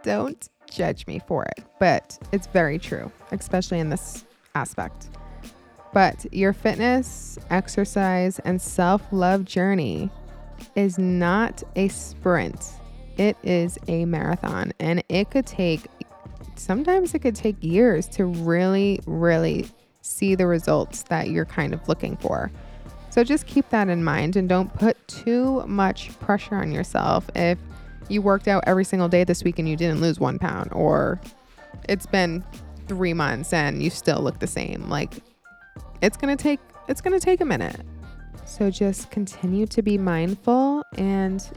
Don't 0.04 0.48
judge 0.70 1.08
me 1.08 1.20
for 1.28 1.44
it, 1.46 1.64
but 1.80 2.18
it's 2.32 2.48
very 2.48 2.80
true, 2.80 3.12
especially 3.32 3.80
in 3.80 3.90
this 3.90 4.26
aspect. 4.56 5.10
But 5.94 6.32
your 6.34 6.54
fitness, 6.54 7.40
exercise, 7.50 8.40
and 8.40 8.62
self 8.62 9.02
love 9.12 9.46
journey 9.46 10.10
is 10.76 10.98
not 10.98 11.64
a 11.76 11.88
sprint, 11.88 12.74
it 13.18 13.38
is 13.44 13.78
a 13.88 14.06
marathon. 14.06 14.74
And 14.80 15.04
it 15.10 15.32
could 15.32 15.48
take, 15.48 15.82
sometimes 16.56 17.14
it 17.14 17.20
could 17.20 17.36
take 17.36 17.56
years 17.62 18.08
to 18.10 18.26
really, 18.26 19.00
really 19.06 19.68
see 20.02 20.36
the 20.36 20.48
results 20.48 21.04
that 21.04 21.30
you're 21.30 21.46
kind 21.46 21.74
of 21.74 21.88
looking 21.88 22.18
for. 22.18 22.52
So 23.10 23.24
just 23.24 23.48
keep 23.48 23.70
that 23.70 23.90
in 23.90 24.04
mind 24.04 24.36
and 24.36 24.48
don't 24.48 24.72
put 24.76 24.96
too 25.08 25.66
much 25.66 26.18
pressure 26.20 26.56
on 26.56 26.72
yourself 26.72 27.30
if 27.36 27.58
you 28.10 28.22
worked 28.22 28.48
out 28.48 28.64
every 28.68 28.84
single 28.84 29.10
day 29.10 29.24
this 29.24 29.44
week 29.44 29.60
and 29.60 29.68
you 29.68 29.76
didn't 29.76 30.02
lose 30.02 30.20
one 30.20 30.40
pound, 30.40 30.72
or 30.74 31.20
it's 31.88 32.06
been 32.06 32.44
three 32.88 33.14
months 33.14 33.54
and 33.54 33.84
you 33.84 33.90
still 33.90 34.22
look 34.22 34.40
the 34.40 34.48
same. 34.48 34.90
Like 34.90 35.14
it's 36.02 36.18
gonna 36.18 36.38
take 36.38 36.60
it's 36.88 37.02
gonna 37.02 37.20
take 37.20 37.42
a 37.42 37.46
minute. 37.46 37.82
So 38.46 38.72
just 38.72 39.12
continue 39.12 39.68
to 39.68 39.82
be 39.82 39.98
mindful 39.98 40.84
and 40.98 41.48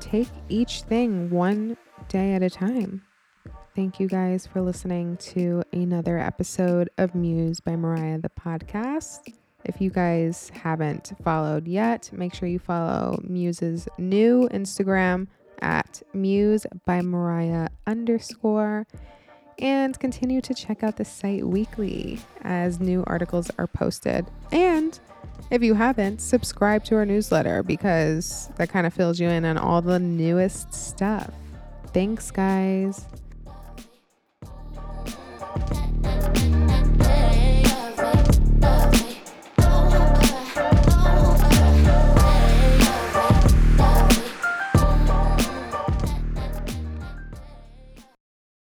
take 0.00 0.28
each 0.48 0.82
thing 0.82 1.30
one 1.30 1.76
day 2.08 2.32
at 2.32 2.42
a 2.42 2.50
time. 2.50 3.02
Thank 3.76 3.98
you 3.98 4.08
guys 4.08 4.46
for 4.46 4.62
listening 4.62 5.16
to 5.18 5.62
another 5.72 6.18
episode 6.18 6.88
of 6.96 7.14
Muse 7.14 7.60
by 7.60 7.76
Mariah, 7.76 8.18
the 8.18 8.30
podcast. 8.30 9.34
If 9.64 9.80
you 9.80 9.90
guys 9.90 10.50
haven't 10.50 11.12
followed 11.22 11.66
yet, 11.66 12.10
make 12.12 12.34
sure 12.34 12.48
you 12.48 12.58
follow 12.58 13.18
Muse's 13.22 13.88
new 13.98 14.48
Instagram 14.50 15.28
at 15.62 16.02
Muse 16.12 16.66
by 16.84 17.00
Mariah 17.00 17.68
underscore 17.86 18.86
and 19.58 19.98
continue 19.98 20.40
to 20.42 20.54
check 20.54 20.82
out 20.82 20.96
the 20.96 21.04
site 21.04 21.46
weekly 21.46 22.20
as 22.42 22.80
new 22.80 23.04
articles 23.06 23.50
are 23.56 23.66
posted. 23.66 24.26
And 24.52 24.98
if 25.50 25.62
you 25.62 25.74
haven't, 25.74 26.20
subscribe 26.20 26.84
to 26.84 26.96
our 26.96 27.06
newsletter 27.06 27.62
because 27.62 28.50
that 28.56 28.68
kind 28.68 28.86
of 28.86 28.92
fills 28.92 29.20
you 29.20 29.28
in 29.28 29.44
on 29.44 29.56
all 29.56 29.80
the 29.80 29.98
newest 29.98 30.74
stuff. 30.74 31.32
Thanks, 31.92 32.30
guys. 32.30 33.06